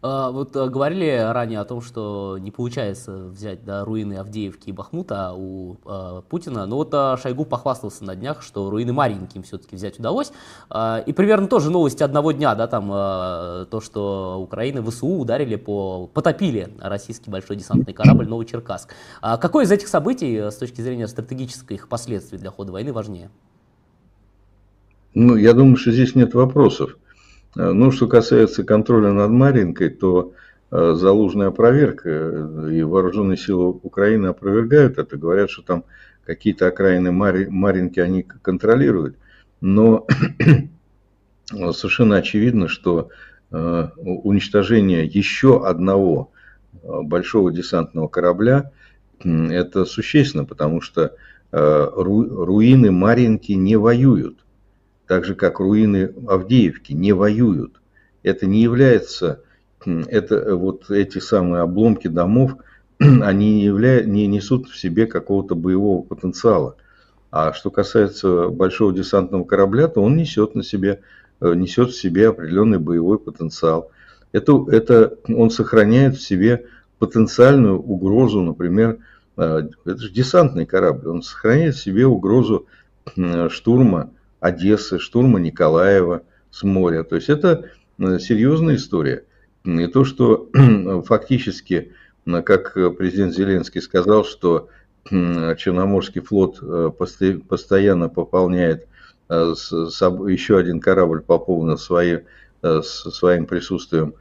[0.05, 4.73] А, вот а, говорили ранее о том, что не получается взять да, руины Авдеевки и
[4.73, 9.45] Бахмута у э, Путина, но вот э, Шойгу похвастался на днях, что руины Маринки им
[9.45, 10.33] все-таки взять удалось.
[10.71, 15.55] Э, и примерно тоже новости одного дня, да, там э, то, что Украина ВСУ ударили
[15.55, 18.93] по, потопили российский большой десантный корабль Новочеркасск.
[19.21, 23.31] А какое из этих событий с точки зрения стратегических последствий для хода войны важнее?
[25.15, 26.97] Ну, я думаю, что здесь нет вопросов.
[27.57, 30.33] Э, ну, что касается контроля над Маринкой, то
[30.71, 35.85] э, залужная проверка э, и вооруженные силы Украины опровергают это, говорят, что там
[36.25, 39.17] какие-то окраины Маринки они контролируют.
[39.61, 40.07] Но
[41.51, 43.11] совершенно очевидно, что
[43.51, 46.31] уничтожение еще одного
[46.83, 48.71] большого десантного корабля
[49.23, 51.17] это существенно, потому что
[51.51, 54.43] руины Маринки не воюют
[55.07, 57.81] так же как руины Авдеевки, не воюют.
[58.23, 59.41] Это не является,
[59.85, 62.57] это вот эти самые обломки домов,
[62.99, 66.77] они не, явля, не несут в себе какого-то боевого потенциала.
[67.31, 71.01] А что касается большого десантного корабля, то он несет на себе,
[71.41, 73.91] э, несет в себе определенный боевой потенциал.
[74.33, 76.67] Это, это он сохраняет в себе
[76.99, 78.99] потенциальную угрозу, например,
[79.37, 82.67] э, это же десантный корабль, он сохраняет в себе угрозу
[83.49, 84.11] штурма
[84.43, 87.05] Одессы, штурма Николаева с моря.
[87.05, 89.25] То есть это э, серьезная история.
[89.65, 90.51] И то, что
[91.07, 91.93] фактически,
[92.27, 94.69] как президент Зеленский сказал, что
[95.09, 96.91] Черноморский флот э,
[97.49, 98.89] постоянно пополняет
[99.29, 102.19] э, еще один корабль пополнен свои,
[102.83, 104.15] своим присутствием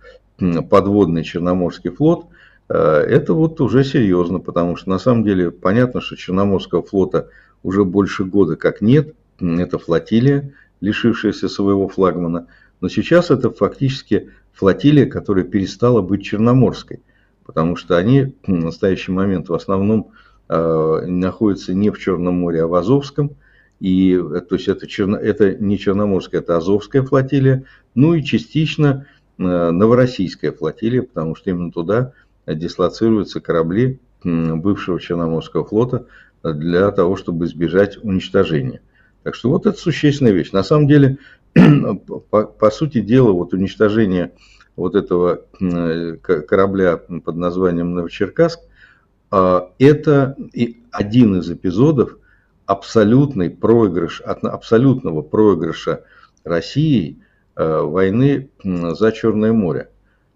[0.69, 2.25] подводный Черноморский флот,
[2.67, 7.29] это вот уже серьезно, потому что на самом деле понятно, что Черноморского флота
[7.61, 12.47] уже больше года как нет, это флотилия, лишившаяся своего флагмана,
[12.79, 17.01] но сейчас это фактически флотилия, которая перестала быть черноморской,
[17.45, 20.11] потому что они в настоящий момент в основном
[20.49, 23.35] э, находятся не в Черном море, а в Азовском,
[23.79, 29.43] и то есть это, черно, это не Черноморская, это Азовская флотилия, ну и частично э,
[29.43, 32.13] Новороссийская флотилия, потому что именно туда
[32.45, 36.05] дислоцируются корабли бывшего Черноморского флота
[36.43, 38.81] для того, чтобы избежать уничтожения.
[39.23, 40.51] Так что вот это существенная вещь.
[40.51, 41.17] На самом деле,
[42.29, 44.33] по, по сути дела, вот уничтожение
[44.75, 45.41] вот этого
[46.23, 48.59] корабля под названием Новочеркасск,
[49.29, 50.35] а, это
[50.91, 52.17] один из эпизодов
[52.65, 56.03] абсолютный проигрыш, абсолютного проигрыша
[56.43, 57.19] России
[57.55, 59.89] а, войны за Черное море.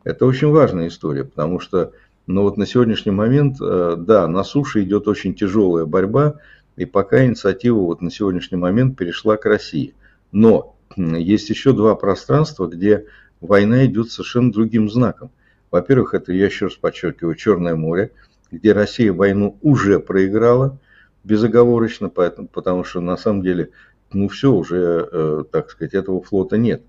[0.03, 1.93] Это очень важная история, потому что
[2.27, 6.35] ну вот на сегодняшний момент, а, да, на суше идет очень тяжелая борьба
[6.75, 9.93] и пока инициатива вот на сегодняшний момент перешла к России.
[10.31, 13.05] Но есть еще два пространства, где
[13.41, 15.31] война идет совершенно другим знаком.
[15.71, 18.11] Во-первых, это, я еще раз подчеркиваю, Черное море,
[18.51, 20.79] где Россия войну уже проиграла
[21.23, 23.71] безоговорочно, поэтому, потому что на самом деле,
[24.13, 26.83] ну все, уже, э, так сказать, этого флота нет.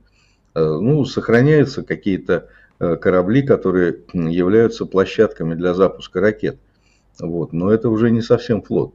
[0.54, 6.58] Э, ну, сохраняются какие-то э, корабли, которые являются площадками для запуска ракет.
[7.18, 8.94] Вот, но это уже не совсем флот.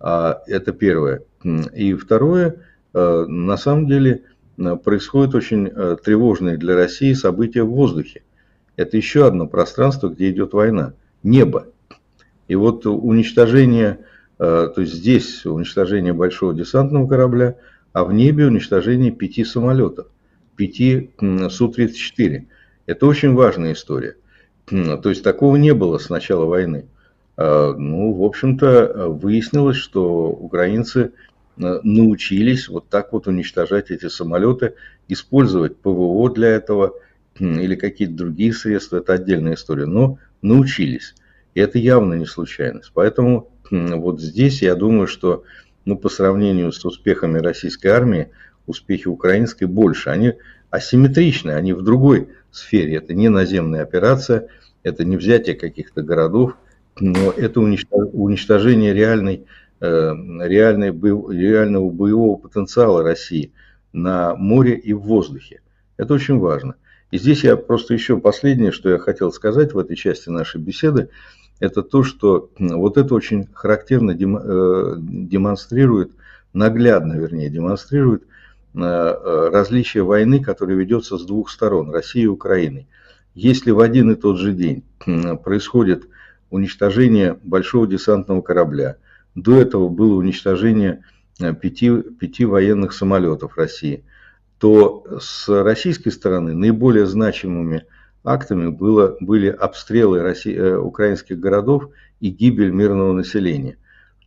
[0.00, 1.22] А, это первое.
[1.74, 2.56] И второе,
[2.94, 4.22] э, на самом деле
[4.58, 8.22] э, происходят очень э, тревожные для России события в воздухе.
[8.76, 10.94] Это еще одно пространство, где идет война.
[11.22, 11.66] Небо.
[12.48, 13.98] И вот уничтожение,
[14.38, 17.56] то есть здесь уничтожение большого десантного корабля,
[17.92, 20.06] а в небе уничтожение пяти самолетов,
[20.56, 22.46] пяти Су-34.
[22.86, 24.16] Это очень важная история.
[24.66, 26.86] То есть такого не было с начала войны.
[27.40, 31.12] Э, ну, в общем-то, выяснилось, что украинцы
[31.56, 34.74] э, научились вот так вот уничтожать эти самолеты,
[35.08, 36.92] использовать ПВО для этого
[37.38, 41.14] или какие-то другие средства, это отдельная история, но научились.
[41.54, 42.90] И это явно не случайность.
[42.92, 45.44] Поэтому вот здесь я думаю, что
[45.86, 48.28] ну, по сравнению с успехами российской армии,
[48.66, 50.10] успехи украинской больше.
[50.10, 50.34] Они
[50.68, 52.96] асимметричны, они в другой сфере.
[52.96, 54.48] Это не наземная операция,
[54.82, 56.56] это не взятие каких-то городов,
[57.00, 59.46] но это уничтожение реальной,
[59.80, 63.52] реальной, реального боевого потенциала России
[63.92, 65.60] на море и в воздухе.
[65.96, 66.76] Это очень важно.
[67.10, 71.08] И здесь я просто еще последнее, что я хотел сказать в этой части нашей беседы,
[71.58, 76.12] это то, что вот это очень характерно демонстрирует,
[76.52, 78.24] наглядно, вернее, демонстрирует
[78.72, 82.86] Э, различия войны, которая ведется с двух сторон, России и Украины.
[83.34, 84.84] Если в один и тот же день
[85.44, 86.04] происходит
[86.50, 88.96] уничтожение большого десантного корабля,
[89.34, 91.04] до этого было уничтожение
[91.40, 94.04] э, пяти, пяти военных самолетов России,
[94.58, 97.84] то с российской стороны наиболее значимыми
[98.24, 103.78] актами было, были обстрелы России, э, украинских городов и гибель мирного населения.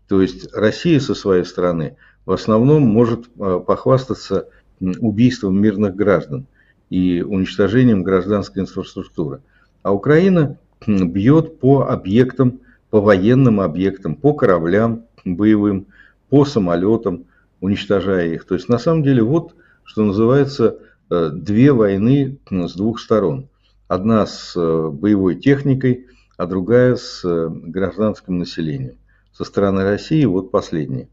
[0.08, 4.48] То есть Россия со своей стороны– в основном может а, похвастаться
[4.80, 6.48] убийством мирных граждан
[6.90, 9.42] и уничтожением гражданской инфраструктуры.
[9.82, 10.58] А Украина
[10.88, 15.88] бьет по объектам, по военным объектам, по кораблям боевым,
[16.30, 17.26] по самолетам,
[17.62, 18.46] уничтожая их.
[18.46, 23.48] То есть на самом деле вот, что называется, э, две войны с двух сторон.
[23.88, 28.98] Одна с э, боевой техникой, а другая с э, гражданским населением.
[29.32, 31.08] Со стороны России вот последняя.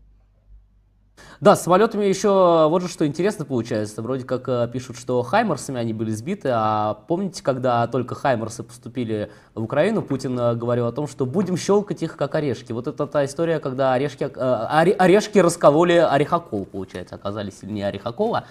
[1.40, 4.02] Да, с самолетами еще вот же что интересно получается.
[4.02, 9.30] Вроде как э, пишут, что Хаймерсами они были сбиты, а помните, когда только Хаймерсы поступили
[9.54, 12.72] в Украину, Путин э, говорил о том, что будем щелкать их как орешки.
[12.72, 18.44] Вот это та история, когда орешки, э, орешки раскололи орехокол, получается, оказались сильнее орехокола.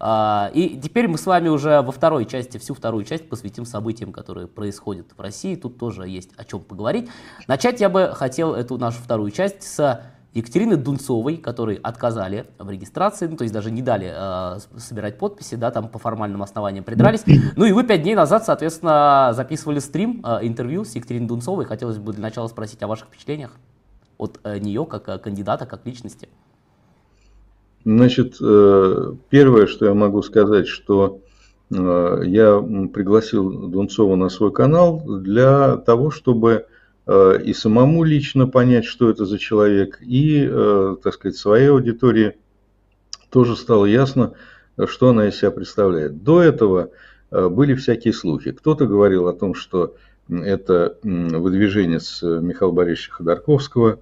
[0.00, 4.12] А, и теперь мы с вами уже во второй части, всю вторую часть посвятим событиям,
[4.12, 5.56] которые происходят в России.
[5.56, 7.08] Тут тоже есть о чем поговорить.
[7.46, 10.02] Начать я бы хотел эту нашу вторую часть с
[10.34, 15.54] Екатерины Дунцовой, которой отказали в регистрации, ну, то есть даже не дали э, собирать подписи,
[15.54, 17.24] да, там по формальным основаниям придрались.
[17.56, 21.64] Ну и вы пять дней назад, соответственно, записывали стрим, э, интервью с Екатериной Дунцовой.
[21.64, 23.52] Хотелось бы для начала спросить о ваших впечатлениях
[24.18, 26.28] от э, нее, как э, кандидата, как личности.
[27.84, 31.20] Значит, э, первое, что я могу сказать, что
[31.70, 32.60] э, я
[32.92, 36.66] пригласил Дунцову на свой канал для того, чтобы
[37.08, 42.36] и самому лично понять, что это за человек, и, э, так сказать, своей аудитории
[43.30, 44.34] тоже стало ясно,
[44.86, 46.22] что она из себя представляет.
[46.22, 46.90] До этого
[47.30, 48.52] э, были всякие слухи.
[48.52, 49.96] Кто-то говорил о том, что
[50.28, 54.00] это выдвиженец Михаила Борисовича Ходорковского,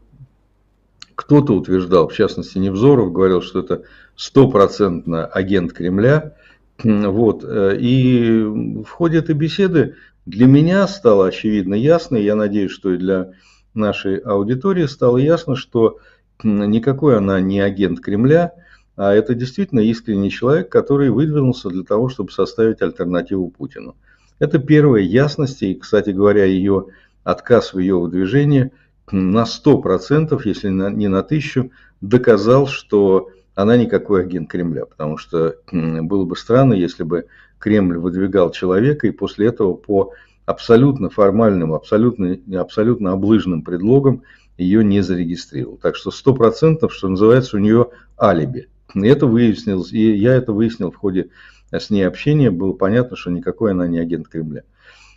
[1.15, 3.83] кто-то утверждал, в частности Невзоров, говорил, что это
[4.17, 6.35] стопроцентно агент Кремля.
[6.83, 7.45] Вот.
[7.45, 9.95] И в ходе этой беседы
[10.27, 13.31] для меня стало очевидно ясно, и я надеюсь, что и для
[13.75, 15.99] нашей аудитории стало ясно, что
[16.43, 18.53] никакой она не агент Кремля,
[18.97, 23.97] а это действительно искренний человек, который выдвинулся для того, чтобы составить альтернативу Путину.
[24.39, 26.87] Это первая ясность, и, кстати говоря, ее
[27.25, 28.73] отказ в ее выдвижении
[29.11, 36.25] на 100%, если не на 1000, доказал, что она никакой агент Кремля, потому что было
[36.25, 37.27] бы странно, если бы
[37.59, 40.13] Кремль выдвигал человека и после этого по
[40.45, 44.23] абсолютно формальным, абсолютно, абсолютно облыжным предлогам
[44.57, 45.77] ее не зарегистрировал.
[45.77, 47.89] Так что 100%, что называется, у нее
[48.19, 48.69] алиби.
[48.95, 51.31] И это выяснилось, и я это выяснил в ходе
[51.71, 54.63] с ней общения, было понятно, что никакой она не агент Кремля.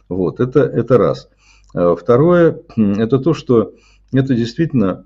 [0.10, 1.30] Вот, это, это раз.
[1.74, 3.74] А второе, это то, что
[4.12, 5.06] это действительно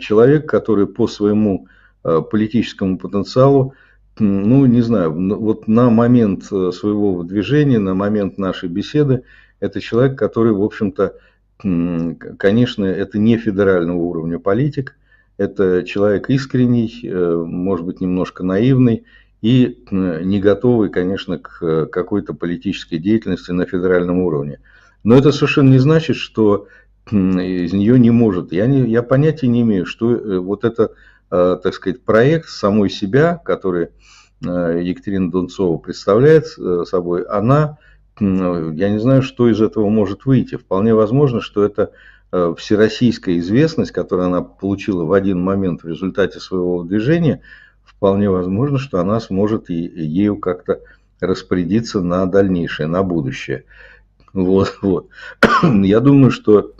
[0.00, 1.66] человек, который по своему
[2.02, 3.74] а, политическому потенциалу
[4.18, 9.22] ну, не знаю, вот на момент э, своего движения, на момент нашей беседы,
[9.60, 11.14] это человек, который, в общем-то,
[11.58, 14.96] конечно, это не федерального уровня политик,
[15.36, 19.04] это человек искренний, э, может быть, немножко наивный
[19.40, 24.58] и не готовый, конечно, к какой-то политической деятельности на федеральном уровне.
[25.04, 26.66] Но это совершенно не значит, что
[27.10, 28.52] из нее не может.
[28.52, 30.92] Я, не, я понятия не имею, что э, вот это,
[31.30, 33.88] так сказать, проект самой себя, который
[34.44, 37.78] Э, Екатерина Дунцова представляет э, собой, она,
[38.20, 40.56] я не знаю, что из этого может выйти.
[40.56, 41.92] Вполне возможно, что это
[42.32, 47.42] э, всероссийская известность, которую она получила в один момент в результате своего движения,
[47.84, 50.80] вполне возможно, что она сможет ею как-то
[51.20, 53.64] распорядиться на дальнейшее, на будущее.
[54.32, 55.08] Вот, вот.
[55.62, 56.74] Я думаю, что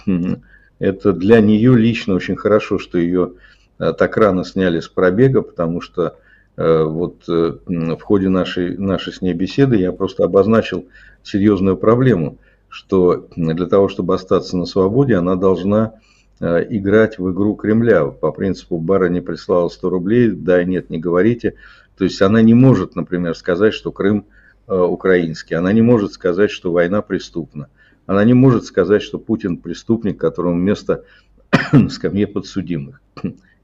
[0.79, 3.33] это для нее лично очень хорошо, что ее
[3.79, 6.17] так рано сняли с пробега, потому что
[6.59, 10.89] Э, вот э, в ходе нашей, нашей с ней беседы я просто обозначил
[11.23, 15.95] серьезную проблему, что для того, чтобы остаться на свободе, она должна
[16.41, 18.07] э, играть в игру Кремля.
[18.07, 21.55] По принципу бара не прислала 100 рублей, да и нет, не говорите.
[21.97, 24.27] То есть она не может, например, сказать, что Крым
[24.67, 25.55] украинский.
[25.55, 27.69] Она не может сказать, что война преступна.
[28.05, 31.05] она не может сказать, что Путин преступник, которому место
[31.73, 33.01] на скамье подсудимых.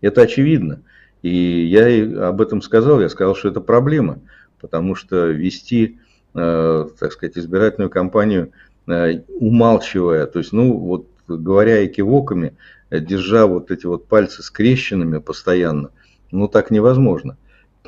[0.04, 0.82] Это очевидно.
[1.22, 4.20] И я об этом сказал, я сказал, что это проблема,
[4.60, 5.98] потому что вести,
[6.34, 8.52] э, так сказать, избирательную кампанию,
[8.86, 12.54] э, умалчивая, то есть, ну, вот говоря экивоками,
[12.90, 15.88] держа вот эти вот пальцы скрещенными постоянно,
[16.30, 17.38] ну, так невозможно.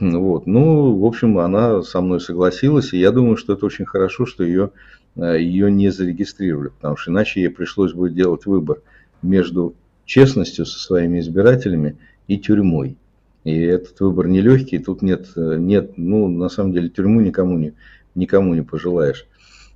[0.01, 0.47] Вот.
[0.47, 4.43] Ну, в общем, она со мной согласилась, и я думаю, что это очень хорошо, что
[4.43, 4.71] ее,
[5.17, 8.81] э, ее не зарегистрировали, потому что иначе ей пришлось бы делать выбор
[9.21, 9.75] между
[10.07, 11.99] честностью со своими избирателями
[12.29, 12.97] и тюрьмой.
[13.45, 17.75] И этот выбор нелегкий, тут нет, нет, ну, на самом деле, тюрьму никому не,
[18.15, 19.27] никому не пожелаешь.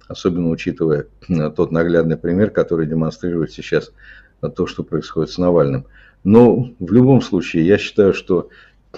[0.09, 1.07] Особенно учитывая
[1.55, 3.93] тот наглядный пример, который демонстрирует сейчас
[4.57, 5.87] то, что происходит с Навальным.
[6.24, 8.49] Но в любом случае, я считаю, что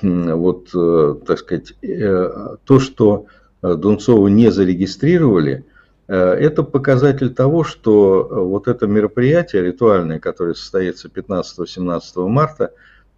[0.01, 3.27] вот, э, так сказать, э, то, что
[3.61, 5.72] Дунцову не зарегистрировали, э,
[6.09, 12.73] это показатель того, что вот это мероприятие ритуальное, которое состоится 15-17 марта,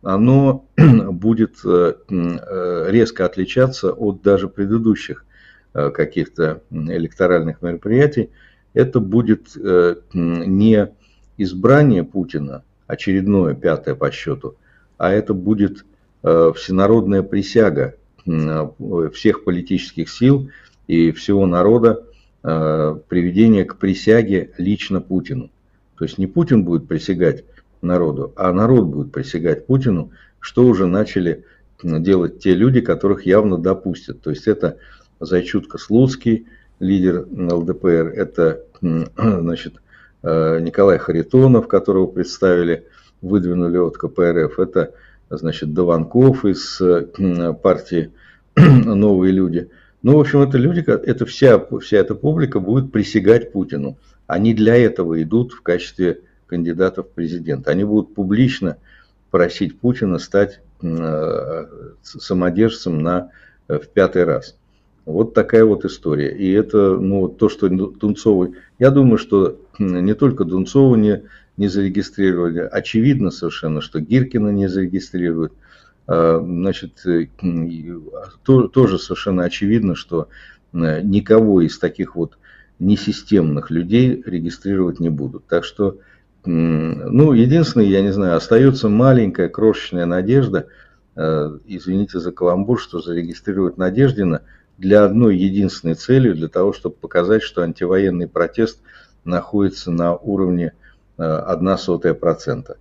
[0.05, 5.25] оно будет э, э, резко отличаться от даже предыдущих
[5.73, 8.31] э, каких-то электоральных мероприятий.
[8.75, 9.55] Это будет
[10.13, 10.89] не
[11.37, 14.57] избрание Путина, очередное, пятое по счету,
[14.99, 15.85] а это будет
[16.23, 17.95] всенародная присяга
[19.13, 20.51] всех политических сил
[20.89, 22.05] и всего народа
[22.45, 25.51] приведение к присяге лично Путину.
[25.97, 27.45] То есть не Путин будет присягать
[27.81, 31.45] народу, а народ будет присягать Путину, что уже начали
[31.83, 34.21] делать те люди, которых явно допустят.
[34.21, 34.77] То есть это
[35.21, 36.47] Зайчутка Слуцкий,
[36.81, 39.75] лидер ЛДПР, это значит,
[40.23, 42.87] э, Николай Харитонов, которого представили,
[43.23, 44.93] выдвинули от КПРФ, это
[45.31, 46.81] значит, Дованков из
[47.63, 48.11] партии
[48.57, 49.71] «Новые люди».
[50.05, 53.97] Ну, в общем, это люди, это вся, вся эта публика будет присягать Путину.
[54.27, 57.71] Они для этого идут в качестве кандидатов в президенты.
[57.71, 58.77] Они будут публично
[59.31, 61.65] просить Путина стать э,
[62.03, 63.31] самодержцем на,
[63.69, 64.59] э, в пятый раз.
[65.07, 66.37] Вот такая вот история.
[66.37, 68.57] И это, ну, то, что Дунцову...
[68.79, 71.23] Я думаю, что не только Дунцову не,
[71.57, 72.61] не зарегистрировали.
[72.61, 75.55] Очевидно совершенно, что Гиркина не зарегистрируют.
[76.07, 77.29] А, значит, э,
[78.45, 80.29] то, тоже совершенно очевидно, что
[80.73, 82.37] никого из таких вот
[82.81, 85.47] несистемных людей регистрировать не будут.
[85.47, 85.99] Так что
[86.47, 90.67] ну, единственное, я не знаю, остается маленькая крошечная надежда,
[91.17, 94.43] э, извините за каламбур, что зарегистрировать Надеждина
[94.77, 98.81] для одной единственной цели, для того, чтобы показать, что антивоенный протест
[99.25, 100.73] находится на уровне
[101.17, 102.65] 0,01%.
[102.69, 102.75] Э,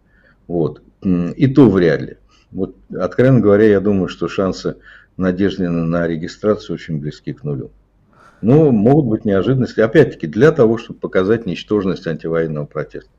[0.47, 0.81] вот.
[1.03, 2.17] И то вряд ли.
[2.53, 4.77] Вот, откровенно говоря, я думаю, что шансы
[5.17, 7.71] Надеждина на регистрацию очень близки к нулю.
[8.41, 13.09] Но могут быть неожиданности, опять-таки, для того, чтобы показать ничтожность антивоенного протеста.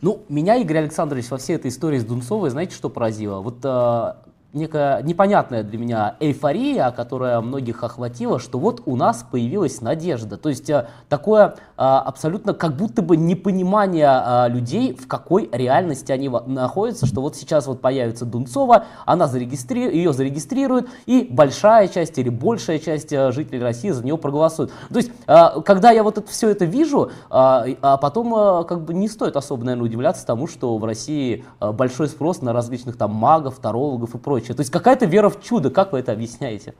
[0.00, 3.40] Ну, меня, Игорь Александрович, во всей этой истории с Дунцовой, знаете, что поразило?
[3.40, 4.14] Вот э,
[4.52, 10.36] некая непонятная для меня эйфория, которая многих охватила, что вот у нас появилась надежда.
[10.36, 16.12] То есть э, такое а, абсолютно как будто бы непонимание а, людей, в какой реальности
[16.12, 19.82] они находятся, что вот сейчас вот появится Дунцова, она зарегистри...
[19.96, 24.70] ее зарегистрирует, и большая часть или большая часть жителей России за нее проголосует.
[24.90, 29.36] То есть, когда я вот это, все это вижу, а потом как бы не стоит
[29.36, 34.18] особо, наверное, удивляться тому, что в России большой спрос на различных там магов, тарологов и
[34.18, 34.41] прочее.
[34.48, 36.74] То есть какая-то вера в чудо, как вы это объясняете?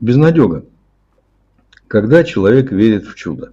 [0.00, 0.64] Безнадега
[1.94, 3.52] когда человек верит в чудо,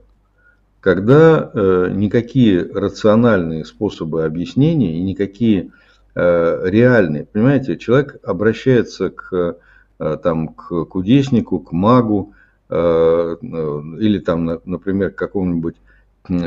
[0.80, 5.70] когда э, никакие рациональные способы объяснения и никакие
[6.16, 9.58] э, реальные, понимаете, человек обращается к,
[10.00, 12.34] э, там, к кудеснику, к магу,
[12.70, 15.76] э, э или там, например, к какому-нибудь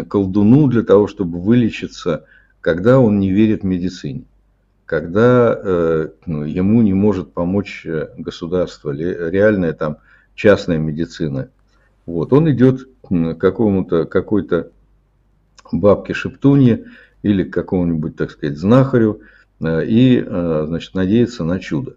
[0.09, 2.25] колдуну для того, чтобы вылечиться,
[2.61, 4.25] когда он не верит в медицине,
[4.87, 9.99] когда э, ну, ему не может помочь э, государство, реальная там
[10.35, 11.49] частная медицина
[12.07, 14.71] вот, он идет к какому-то, какой-то
[15.73, 16.85] бабке Шептунье
[17.23, 19.23] или к какому-нибудь, так сказать, знахарю
[19.61, 21.97] э, и, значит, надеется на чудо.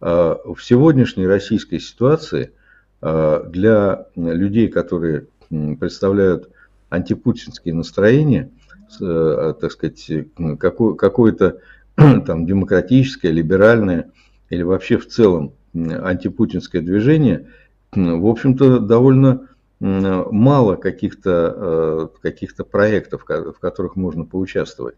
[0.00, 2.52] А в сегодняшней российской ситуации
[3.00, 6.50] для людей, которые представляют
[6.88, 8.50] антипутинские настроения,
[8.98, 10.10] так сказать,
[10.58, 11.60] какое-то
[12.26, 14.10] там демократическое, либеральное
[14.50, 17.48] или вообще в целом антипутинское движение–
[17.94, 19.48] в общем-то, довольно
[19.80, 24.94] мало каких-то э, каких проектов, в которых можно поучаствовать.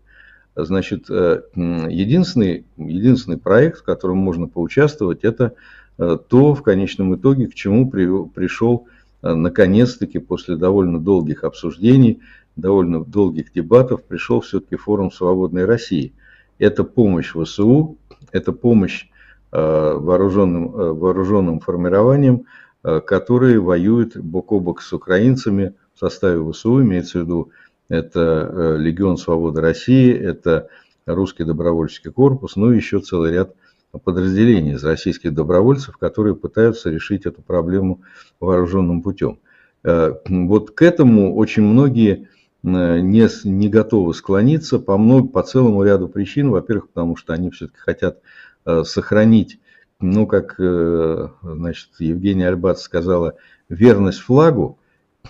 [0.55, 5.55] Значит, э, единственный, единственный проект, в котором можно поучаствовать, это
[5.99, 8.86] э, то, в конечном итоге, к чему пришел
[9.22, 12.20] наконец-таки после довольно долгих обсуждений,
[12.57, 16.12] довольно долгих дебатов пришел все-таки форум «Свободной России».
[16.59, 17.98] Это помощь ВСУ,
[18.32, 19.09] это помощь
[19.52, 22.46] вооруженным, вооруженным формированиям,
[22.82, 27.50] которые воюют бок о бок с украинцами в составе ВСУ, имеется в виду
[27.88, 30.68] это Легион Свободы России, это
[31.07, 33.55] Русский добровольческий корпус, ну и еще целый ряд
[33.98, 38.02] подразделений из российских добровольцев, которые пытаются решить эту проблему
[38.40, 39.38] вооруженным путем.
[39.84, 42.26] Э, вот к этому очень многие э,
[42.64, 46.50] не, не готовы склониться по, много, по целому ряду причин.
[46.50, 48.20] Во-первых, потому что они все-таки хотят
[48.64, 49.60] э, сохранить,
[50.00, 53.34] ну, как значит, Евгения Альбац сказала,
[53.68, 54.78] верность флагу,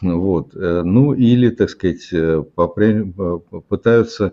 [0.00, 2.10] вот, ну, или, так сказать,
[3.68, 4.32] пытаются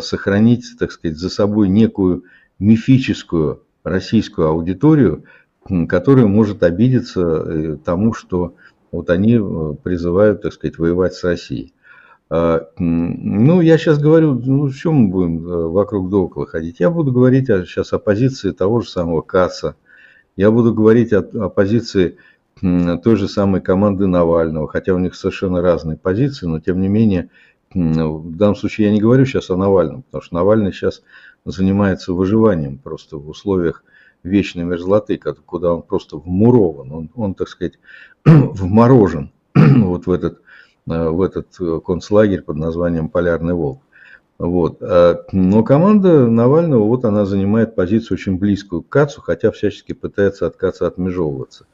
[0.00, 2.24] сохранить, так сказать, за собой некую
[2.58, 5.24] мифическую российскую аудиторию,
[5.88, 8.54] которая может обидеться э, тому, что
[8.92, 11.72] вот они э, призывают, так сказать, воевать с Россией.
[12.28, 16.80] А, ну, я сейчас говорю, ну, в чем мы будем э, вокруг да около ходить?
[16.80, 19.76] Я буду говорить сейчас о позиции того же самого КАСа,
[20.36, 22.16] я буду говорить о, о позиции
[22.60, 27.28] той же самой команды Навального, хотя у них совершенно разные позиции, но тем не менее,
[27.74, 31.02] в данном случае я не говорю сейчас о Навальном, потому что Навальный сейчас
[31.44, 33.84] занимается выживанием просто в условиях
[34.22, 37.74] вечной мерзлоты, куда он просто вмурован, он, он так сказать,
[38.24, 40.40] вморожен вот в этот,
[40.86, 41.48] в этот
[41.84, 43.80] концлагерь под названием «Полярный волк».
[44.38, 44.78] Вот.
[44.82, 50.46] А, но команда Навального, вот она занимает позицию очень близкую к Кацу, хотя всячески пытается
[50.46, 51.66] от Каца отмежевываться.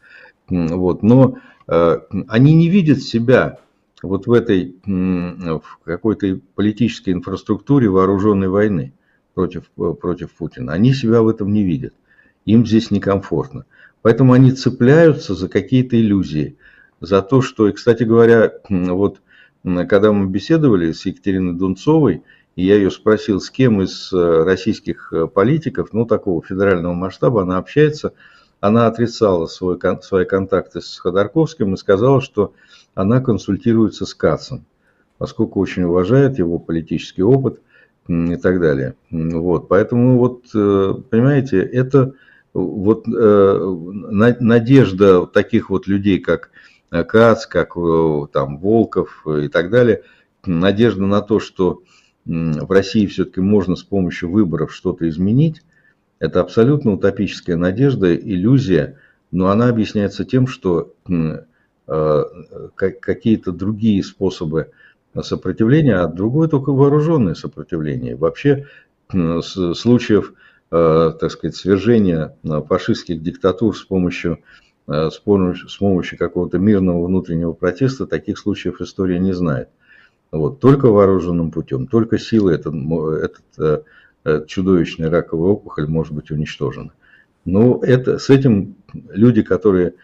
[0.49, 1.03] Вот.
[1.03, 3.59] Но э, они не видят себя
[4.03, 8.93] вот в этой в какой-то политической инфраструктуре вооруженной войны
[9.35, 10.73] против, э, против Путина.
[10.73, 11.95] Они себя в этом не видят.
[12.45, 13.65] Им здесь некомфортно.
[14.03, 16.57] Поэтому они цепляются за какие-то иллюзии.
[17.03, 19.21] За то, что, и, кстати говоря, вот
[19.65, 22.23] когда мы беседовали с Екатериной Дунцовой,
[22.55, 27.43] и я ее спросил, с кем из э, российских э, политиков, ну, такого федерального масштаба,
[27.43, 28.13] она общается,
[28.61, 32.53] она отрицала свой, свои контакты с Ходорковским и сказала, что
[32.95, 34.65] она консультируется с Кацем,
[35.19, 37.61] поскольку очень уважает его политический опыт–
[38.09, 38.95] и так далее.
[39.11, 42.15] Вот, поэтому вот, э, понимаете, это
[42.55, 43.07] вот
[44.41, 46.51] надежда таких вот людей, как
[47.09, 50.03] Кац, как э, там Волков и так далее,
[50.45, 51.83] надежда на то, что
[52.25, 55.63] в России все-таки можно с помощью выборов что-то изменить,
[56.19, 58.99] это абсолютно утопическая надежда, иллюзия,
[59.33, 60.95] но она объясняется тем, что
[61.87, 64.71] какие-то другие способы
[65.21, 68.15] сопротивление, а другое только вооруженное сопротивление.
[68.15, 68.67] Вообще
[69.11, 70.35] случаев,
[70.71, 76.59] э, так сказать, свержения э, фашистских диктатур с помощью, э, с помощью, с помощью какого-то
[76.59, 79.69] мирного внутреннего протеста, таких случаев история не знает.
[80.31, 80.61] Вот.
[80.61, 83.87] Только вооруженным путем, только силой этот, этот,
[84.25, 86.93] этот чудовищный раковый опухоль может быть уничтожена.
[87.45, 89.95] Но это, с этим люди, которые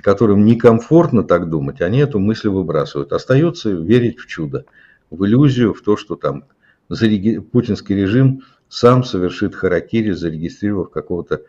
[0.00, 3.12] которым некомфортно так думать, они эту мысль выбрасывают.
[3.12, 4.64] Остается верить в чудо,
[5.10, 6.44] в иллюзию, в то, что там
[6.88, 11.42] путинский режим сам совершит харакири, зарегистрировав какого-то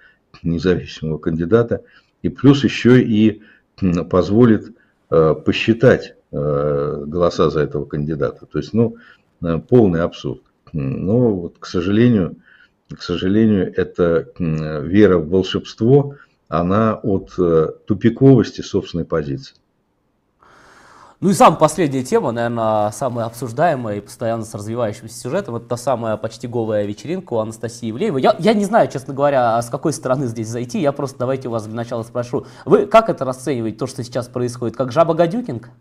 [0.44, 1.84] независимого кандидата,
[2.22, 3.42] и плюс еще и
[4.10, 4.76] позволит
[5.10, 8.46] э, посчитать э, голоса за этого кандидата.
[8.46, 8.98] То есть, ну,
[9.44, 10.42] э, полный абсурд.
[10.74, 12.36] Но вот, к сожалению,
[12.94, 16.16] к сожалению, это вера в волшебство–
[16.50, 17.36] она от
[17.86, 19.56] тупиковости собственной позиции.
[21.22, 25.76] Ну и самая последняя тема, наверное, самая обсуждаемая и постоянно с развивающимся сюжетом, это та
[25.76, 28.22] самая почти голая вечеринка у Анастасии Ивлеевой.
[28.22, 31.52] Я, я не знаю, честно говоря, с какой стороны здесь зайти, я просто давайте у
[31.52, 32.46] вас для начала спрошу.
[32.64, 35.72] Вы как это расцениваете, то, что сейчас происходит, как жаба-гадюкинг?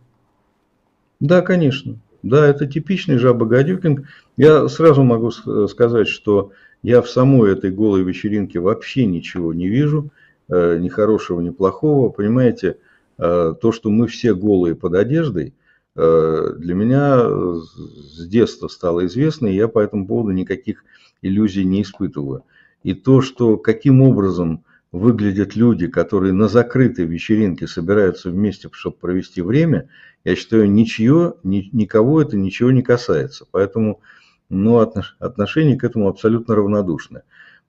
[1.20, 2.00] Да, конечно.
[2.24, 4.08] Да, это типичный жаба-гадюкинг.
[4.36, 6.50] Я сразу могу сказать, что
[6.82, 10.10] я в самой этой голой вечеринке вообще ничего не вижу.
[10.48, 12.08] Э, ни хорошего, ни плохого.
[12.08, 12.74] Понимаете, э,
[13.18, 15.54] то, что мы все голые под одеждой,
[15.96, 20.84] э, для меня с детства стало известно, и я по этому поводу никаких
[21.20, 22.44] иллюзий не испытываю.
[22.84, 29.42] И то, что каким образом выглядят люди, которые на закрытой вечеринке собираются вместе, чтобы провести
[29.42, 29.88] время,
[30.24, 33.46] я считаю, ничего, ни, никого это ничего не касается.
[33.50, 34.00] Поэтому
[34.48, 37.24] ну, отношение к этому абсолютно равнодушное.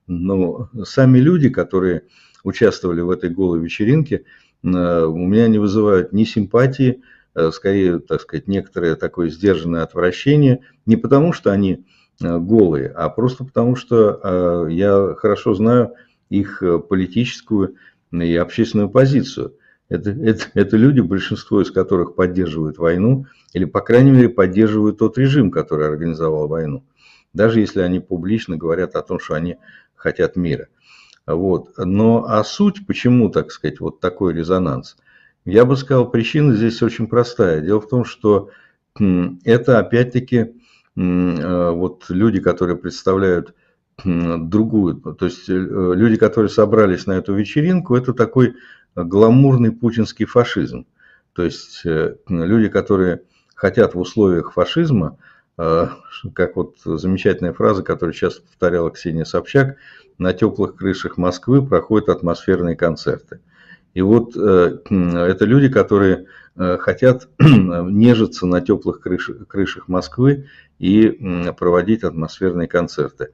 [0.06, 2.04] Но сами люди, которые
[2.42, 4.22] участвовали в этой голой вечеринке, э,
[4.62, 7.02] у меня не вызывают ни симпатии,
[7.34, 11.86] э, скорее, так сказать, некоторое такое сдержанное отвращение, не потому что они
[12.22, 15.94] э, голые, а просто потому что я хорошо знаю
[16.28, 17.76] их политическую
[18.12, 19.54] и общественную позицию.
[19.88, 25.18] Это, это, это люди, большинство из которых поддерживают войну, или, по крайней мере, поддерживают тот
[25.18, 26.84] режим, который организовал войну.
[27.32, 29.56] Даже если они публично говорят о том, что они
[29.96, 30.68] хотят мира.
[31.26, 31.74] Вот.
[31.76, 34.96] Но а суть, почему, так сказать, вот такой резонанс?
[35.44, 37.60] Я бы сказал, причина здесь очень простая.
[37.60, 38.50] Дело в том, что
[38.98, 40.54] это опять-таки
[40.96, 43.54] э, вот люди, которые представляют
[44.02, 48.56] другую, то есть э, люди, которые собрались на эту вечеринку, это такой
[48.94, 50.86] гламурный путинский фашизм.
[51.34, 53.22] То есть э, люди, которые
[53.54, 55.18] хотят в условиях фашизма,
[55.56, 59.76] как вот замечательная фраза, которую сейчас повторяла Ксения Собчак,
[60.20, 63.40] на теплых крышах Москвы проходят атмосферные концерты.
[63.94, 70.46] И вот это люди, которые Э, хотят нежиться на теплых крышах, крышах Москвы
[70.78, 71.08] и
[71.58, 73.30] проводить атмосферные концерты.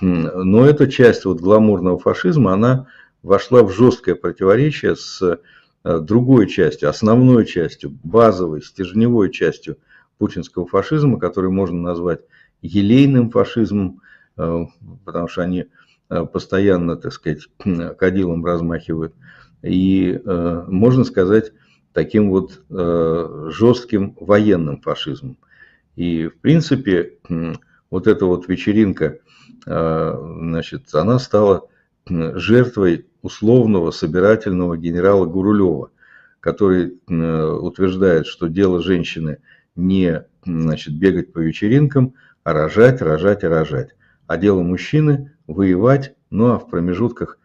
[0.00, 2.86] Но эта часть вот гламурного фашизма, она
[3.22, 9.78] вошла в жесткое противоречие с э, другой частью, основной частью, базовой, стержневой частью
[10.18, 12.20] путинского фашизма, который можно назвать
[12.60, 14.02] елейным фашизмом,
[14.36, 14.66] э,
[15.06, 15.66] потому что они
[16.08, 17.48] постоянно, так сказать,
[17.98, 19.14] кадилом размахивают.
[19.62, 21.52] И можно сказать,
[21.96, 25.38] таким вот э, жестким военным фашизмом.
[25.96, 27.14] И, в принципе,
[27.90, 29.16] вот эта вот вечеринка,
[29.64, 31.68] э, значит, она стала
[32.06, 35.90] жертвой условного собирательного генерала Гурулева,
[36.40, 39.38] который э, утверждает, что дело женщины
[39.74, 42.12] не значит, бегать по вечеринкам,
[42.44, 43.96] а рожать, рожать и рожать.
[44.26, 47.38] А дело мужчины– воевать, ну а в промежутках,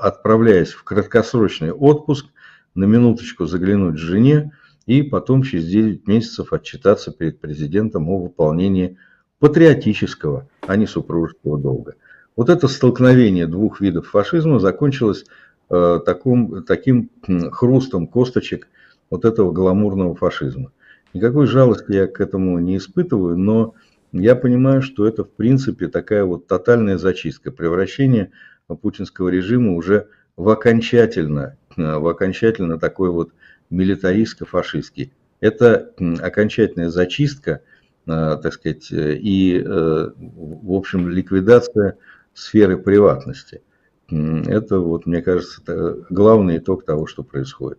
[0.00, 2.26] отправляясь в краткосрочный отпуск–
[2.74, 4.52] на минуточку заглянуть жене
[4.86, 8.96] и потом через 9 месяцев отчитаться перед президентом о выполнении
[9.38, 11.94] патриотического, а не супружеского долга.
[12.36, 15.24] Вот это столкновение двух видов фашизма закончилось
[15.70, 17.10] э, таком, таким
[17.52, 18.68] хрустом косточек
[19.10, 20.72] вот этого гламурного фашизма.
[21.12, 23.74] Никакой жалости я к этому не испытываю, но
[24.12, 28.30] я понимаю, что это в принципе такая вот тотальная зачистка, превращение
[28.82, 33.30] путинского режима уже в окончательно Э, в окончательно такой вот
[33.70, 35.12] милитаристско-фашистский.
[35.40, 37.62] Это окончательная зачистка,
[38.06, 41.96] э, так сказать, э, и, в общем, ликвидация
[42.34, 43.62] сферы приватности.
[44.10, 47.78] Это, вот, мне кажется, главный итог того, что происходит.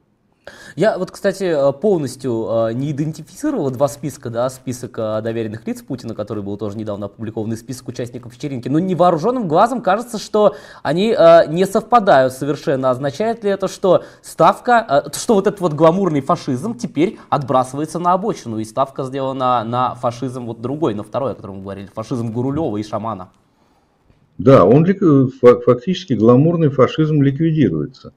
[0.75, 5.83] Я вот, кстати, э, полностью э, не идентифицировал два списка, да, список э, доверенных лиц
[5.83, 10.55] Путина, который был тоже недавно опубликован, и список участников вечеринки, но невооруженным глазом кажется, что
[10.81, 11.09] они
[11.49, 12.89] не совпадают совершенно.
[12.89, 18.57] Означает ли это, что ставка, что вот этот вот гламурный фашизм теперь отбрасывается на обочину,
[18.57, 22.77] и ставка сделана на фашизм вот другой, на второй, о котором мы говорили, фашизм Гурулева
[22.77, 23.29] и Шамана?
[24.37, 24.85] Да, он
[25.65, 28.13] фактически гламурный фашизм ликвидируется.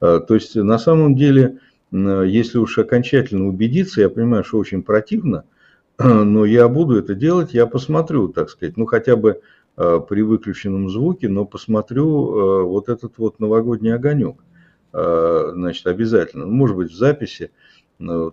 [0.00, 1.58] То есть на самом деле
[1.92, 5.44] если уж окончательно убедиться, я понимаю, что очень противно,
[5.98, 9.40] но я буду это делать, я посмотрю, так сказать, ну хотя бы
[9.76, 14.36] э, при выключенном звуке, но посмотрю э, вот этот вот новогодний огонек,
[14.92, 17.50] э, значит, обязательно, ну, может быть в записи,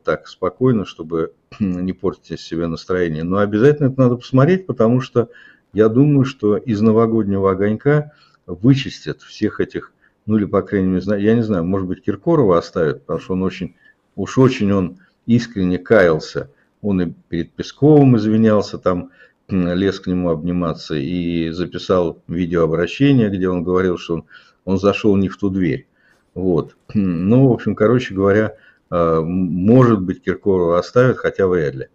[0.04, 5.30] так спокойно, чтобы не портить себе настроение, но обязательно это надо посмотреть, потому что
[5.72, 8.12] я думаю, что из новогоднего огонька
[8.46, 9.94] вычистят всех этих
[10.26, 13.44] ну или, по крайней мере, я не знаю, может быть, Киркорова оставят, потому что он
[13.44, 13.76] очень,
[14.16, 16.50] уж очень он искренне каялся.
[16.82, 19.12] Он и перед Песковым извинялся, там
[19.50, 24.26] лез к нему обниматься и записал видеообращение, где он говорил, что он,
[24.66, 25.88] он зашел не в ту дверь.
[26.34, 26.76] Вот.
[26.94, 28.56] Ну, в общем, короче говоря,
[28.90, 31.88] а, может быть, Киркорова оставят, хотя вряд ли.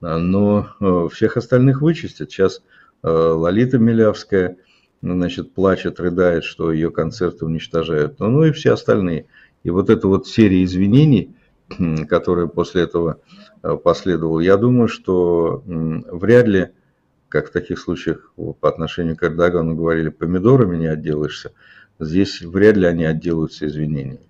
[0.00, 2.30] А, но а, всех остальных вычистят.
[2.30, 2.62] Сейчас
[3.02, 4.56] Лолита Милявская–
[5.12, 9.26] значит, плачет, рыдает, что ее концерты уничтожают, ну, ну и все остальные.
[9.62, 11.34] И вот эта вот серия извинений,
[12.08, 13.20] которая после этого
[13.62, 16.68] э, последовала, я думаю, что вряд ли,
[17.28, 21.52] как в таких случаях по отношению к Эрдогану говорили, помидорами не отделаешься,
[21.98, 24.20] здесь вряд ли они отделаются извинениями.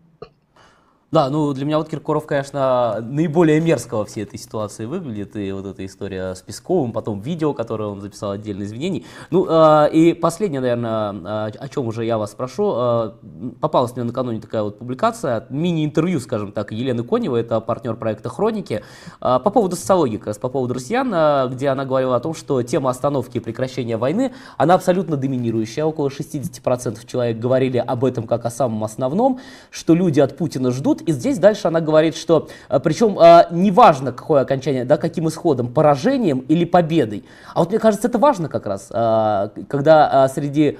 [1.14, 5.36] Да, ну для меня вот Киркоров, конечно, наиболее мерзко во всей этой ситуации выглядит.
[5.36, 9.06] И вот эта история с Песковым, потом видео, которое он записал отдельно извинений.
[9.30, 12.74] Ну э, и последнее, наверное, э, о чем уже я вас спрошу.
[12.76, 13.12] Э,
[13.60, 18.82] попалась мне накануне такая вот публикация, мини-интервью, скажем так, Елены Коневой, это партнер проекта «Хроники»,
[19.20, 22.34] э, по поводу социологии, как раз по поводу россиян, э, где она говорила о том,
[22.34, 25.84] что тема остановки и прекращения войны, она абсолютно доминирующая.
[25.84, 29.38] Около 60% человек говорили об этом как о самом основном,
[29.70, 32.48] что люди от Путина ждут И здесь дальше она говорит, что
[32.82, 33.14] причем
[33.50, 37.24] неважно, какое окончание, да, каким исходом, поражением или победой.
[37.54, 40.78] А вот мне кажется, это важно как раз, когда среди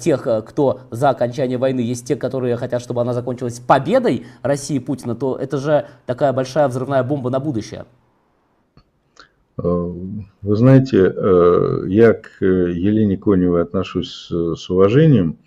[0.00, 5.14] тех, кто за окончание войны, есть те, которые хотят, чтобы она закончилась победой России Путина,
[5.14, 7.84] то это же такая большая взрывная бомба на будущее.
[9.58, 9.62] Э,
[10.42, 15.38] вы знаете, э, я к Елене Коневой отношусь с уважением,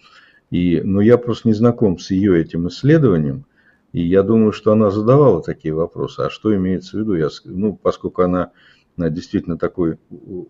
[0.49, 3.45] и, но я просто не знаком с ее этим исследованием,
[3.91, 6.21] и я думаю, что она задавала такие вопросы.
[6.21, 7.15] А что имеется в виду?
[7.15, 8.51] Я, ну, поскольку она
[8.97, 9.97] действительно такой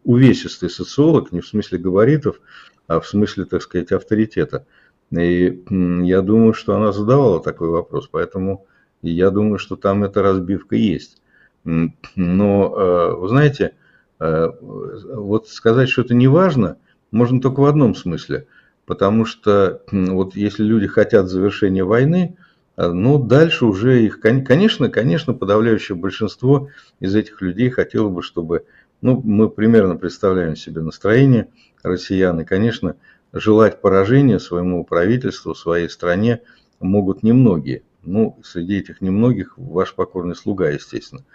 [0.04, 2.42] увесистый социолог, не в смысле габаритов,
[2.88, 4.66] а в смысле, так сказать, авторитета.
[5.12, 8.66] И я думаю, что она задавала такой вопрос, поэтому
[9.02, 11.22] я думаю, что там эта разбивка есть.
[11.64, 13.76] Но, э, вы знаете,
[14.20, 16.78] э, вот сказать, что это не важно,
[17.12, 18.48] можно только в одном смысле.
[18.86, 22.38] Потому что вот если люди хотят завершения войны,
[22.80, 26.70] э, ну, дальше уже их, конечно, конечно, подавляющее большинство
[27.00, 28.66] из этих людей хотело бы, чтобы,
[29.02, 31.50] ну, мы примерно представляем себе настроение
[31.84, 32.96] россиян, и, конечно,
[33.34, 36.42] желать поражения своему правительству, своей стране
[36.80, 37.84] могут немногие.
[38.04, 41.26] Ну, среди этих немногих ваш покорный слуга, естественно.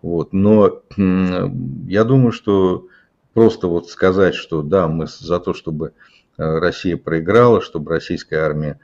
[0.00, 0.32] Вот.
[0.32, 2.88] Но я думаю, что
[3.34, 5.92] просто вот сказать, что да, мы за то, чтобы э,
[6.36, 8.80] Россия проиграла, чтобы российская армия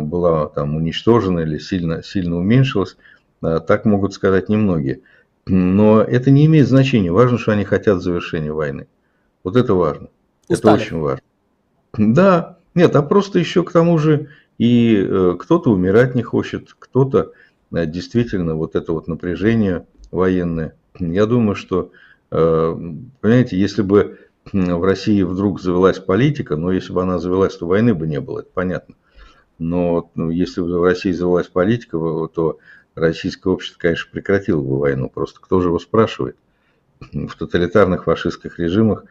[0.00, 2.96] была там уничтожена или сильно, сильно уменьшилась,
[3.42, 5.00] э, так могут сказать немногие.
[5.46, 7.10] Но это не имеет значения.
[7.10, 8.86] Важно, что они хотят завершения войны.
[9.44, 10.08] Вот это важно.
[10.48, 10.76] Устали.
[10.76, 11.22] Это очень важно.
[11.96, 14.28] Да, нет, а просто еще к тому же
[14.58, 17.32] и э, кто-то умирать не хочет, кто-то
[17.72, 20.74] э, действительно вот это вот напряжение военное.
[20.98, 21.92] Я думаю, что,
[22.30, 22.76] э,
[23.20, 24.18] понимаете, если бы
[24.52, 28.40] в России вдруг завелась политика, но если бы она завелась, то войны бы не было,
[28.40, 28.94] это понятно.
[29.58, 31.98] Но ну, если бы в России завелась политика,
[32.32, 32.58] то
[32.94, 35.08] российское общество, конечно, прекратило бы войну.
[35.08, 36.36] Просто кто же его спрашивает?
[37.00, 39.04] В тоталитарных фашистских режимах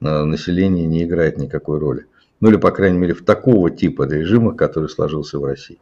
[0.00, 2.06] население не играет никакой роли.
[2.40, 5.78] Ну или, по крайней мере, в такого типа режима, который сложился в России.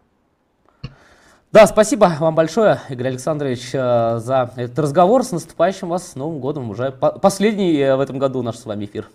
[1.53, 5.23] Да, спасибо вам большое, Игорь Александрович, э, за этот разговор.
[5.23, 6.71] С наступающим вас Новым годом.
[6.71, 9.07] Уже последний э, в этом году наш с вами эфир.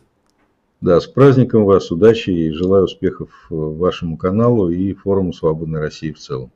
[0.79, 6.11] Да, с праздником вас, удачи и желаю успехов э, вашему каналу и форуму «Свободной России»
[6.11, 6.51] в целом.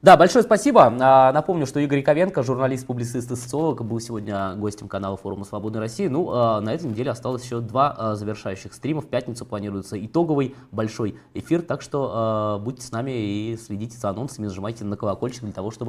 [0.00, 0.94] Да, большое спасибо.
[1.00, 5.80] А, напомню, что Игорь Ковенко, журналист, публицист и социолог, был сегодня гостем канала форума «Свободной
[5.80, 6.06] России».
[6.06, 9.00] Ну, а, на этой неделе осталось еще два а, завершающих стрима.
[9.00, 14.46] В пятницу планируется итоговый большой эфир, так что будьте с нами и следите за анонсами,
[14.46, 15.86] нажимайте на колокольчик для того, чтобы